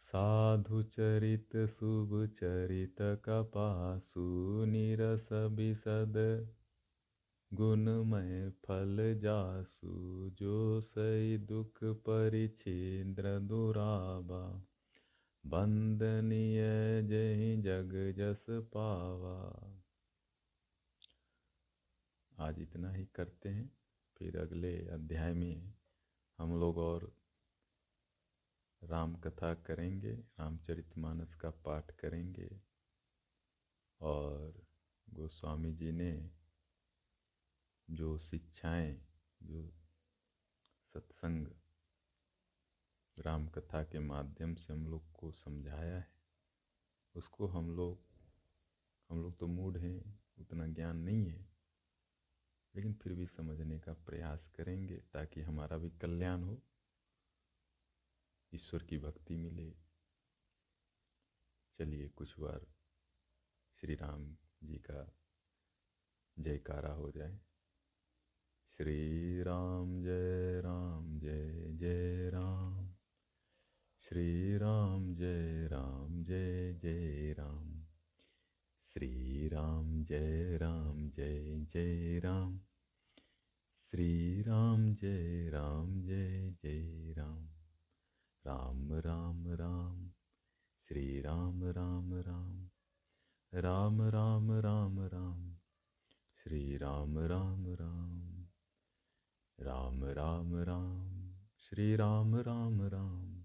साधु 0.07 0.83
चरित 0.83 1.57
शुभ 1.67 2.25
चरित 2.25 2.95
कपासु 3.01 4.65
निरस 4.65 5.29
बिसद। 5.31 6.47
गुणमय 7.53 8.49
फल 8.49 9.19
जासु, 9.23 10.29
जो 10.33 10.81
सई 10.81 11.37
दुख 11.37 11.83
परिछिद्र 11.83 13.39
दुराबा 13.39 14.65
बंदनीय 15.45 16.61
जय 17.03 17.57
जग 17.57 18.13
जस 18.17 18.45
पावा। 18.49 19.73
आज 22.39 22.59
इतना 22.59 22.91
ही 22.91 23.05
करते 23.05 23.49
हैं, 23.49 23.71
फिर 24.17 24.37
अगले 24.37 24.87
अध्याय 24.87 25.33
में 25.33 25.73
हम 26.37 26.59
लोग 26.59 26.77
और 26.77 27.16
राम 28.89 29.15
कथा 29.15 29.53
करेंगे 29.53 30.11
रामचरितमानस 30.39 31.33
का 31.35 31.49
पाठ 31.49 31.91
करेंगे 31.91 32.49
और 34.01 34.65
गोस्वामी 35.07 35.71
जी 35.73 35.91
ने 35.91 36.29
जो 37.89 38.17
शिक्षाएँ, 38.17 39.01
जो 39.43 39.73
सत्संग 40.93 41.47
राम 43.17 43.47
कथा 43.47 43.83
के 43.83 43.99
माध्यम 43.99 44.55
से 44.55 44.73
हम 44.73 44.87
लोग 44.87 45.11
को 45.11 45.31
समझाया 45.31 45.97
है, 45.97 46.07
उसको 47.15 47.47
हम 47.47 47.69
लोग 47.75 48.05
हम 49.09 49.21
लोग 49.21 49.37
तो 49.39 49.47
मूड 49.47 49.77
हैं, 49.77 50.19
उतना 50.37 50.67
ज्ञान 50.67 50.97
नहीं 50.97 51.25
है, 51.25 51.45
लेकिन 52.75 52.93
फिर 52.93 53.13
भी 53.13 53.25
समझने 53.27 53.79
का 53.79 53.93
प्रयास 53.93 54.47
करेंगे 54.55 54.97
ताकि 55.13 55.41
हमारा 55.41 55.77
भी 55.77 55.89
कल्याण 55.89 56.43
हो। 56.43 56.61
ईश्वर 58.57 58.83
की 58.83 58.97
भक्ति 58.97 59.37
मिले। 59.37 59.71
चलिए 61.77 62.09
कुछ 62.09 62.39
बार 62.39 62.67
श्री 63.81 63.95
राम 63.95 64.37
जी 64.63 64.75
का 64.75 65.15
जयकारा 66.39 66.93
हो 66.93 67.11
जाए। 67.11 67.39
श्री 68.77 69.41
राम 69.43 70.03
जय 70.03 70.61
राम 70.61 71.19
जय 71.19 71.71
जय 71.73 72.29
राम। 72.29 72.93
श्री 73.99 74.57
राम 74.57 75.15
जय 75.15 75.67
राम 75.67 76.23
जय 76.23 76.73
जय 76.73 77.33
राम। 77.33 77.83
श्री 78.93 79.47
राम 79.47 80.03
जय 80.03 80.57
राम 80.57 81.09
जय 81.09 81.59
जय 81.59 82.19
राम। 82.19 82.59
श्री 83.91 84.41
राम 84.41 84.95
जय 84.95 85.49
राम 85.49 86.01
जय 86.01 86.49
जय 86.63 86.96
राम 88.47 88.93
राम 88.93 89.47
राम। 89.47 90.11
श्री 90.87 91.21
राम 91.21 91.63
राम 91.63 92.13
राम। 92.13 92.69
राम 93.53 94.01
राम 94.01 94.51
राम 94.51 94.99
राम। 94.99 95.55
श्री 96.43 96.77
राम 96.77 97.19
राम 97.19 97.67
राम। 97.67 98.45
राम 99.59 100.03
राम 100.03 100.55
राम। 100.55 101.31
श्री 101.57 101.95
राम 101.95 102.35
राम 102.35 102.81
राम। 102.81 103.43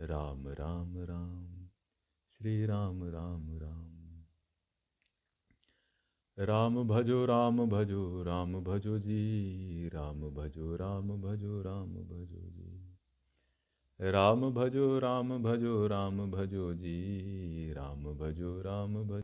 राम 0.00 0.48
राम 0.48 0.98
राम। 0.98 1.68
श्री 2.38 2.66
राम 2.66 3.04
राम 3.04 3.58
राम। 3.58 4.24
राम 6.38 6.88
भजो 6.88 7.26
राम 7.26 7.70
भजो 7.70 8.22
राम 8.22 8.64
भजो 8.64 8.98
जी। 8.98 9.90
राम 9.94 10.30
भजो 10.30 10.76
राम 10.76 11.22
भजो 11.22 11.62
राम 11.62 11.94
भजो 11.94 12.53
राम 14.06 14.40
भजो 14.40 14.98
राम 14.98 15.42
भजो 15.42 15.86
राम 15.86 16.30
भजो 16.30 16.72
जी 16.72 17.74
राम 17.76 18.14
भजो 18.14 18.62
राम 18.66 18.94
भजो। 18.94 19.22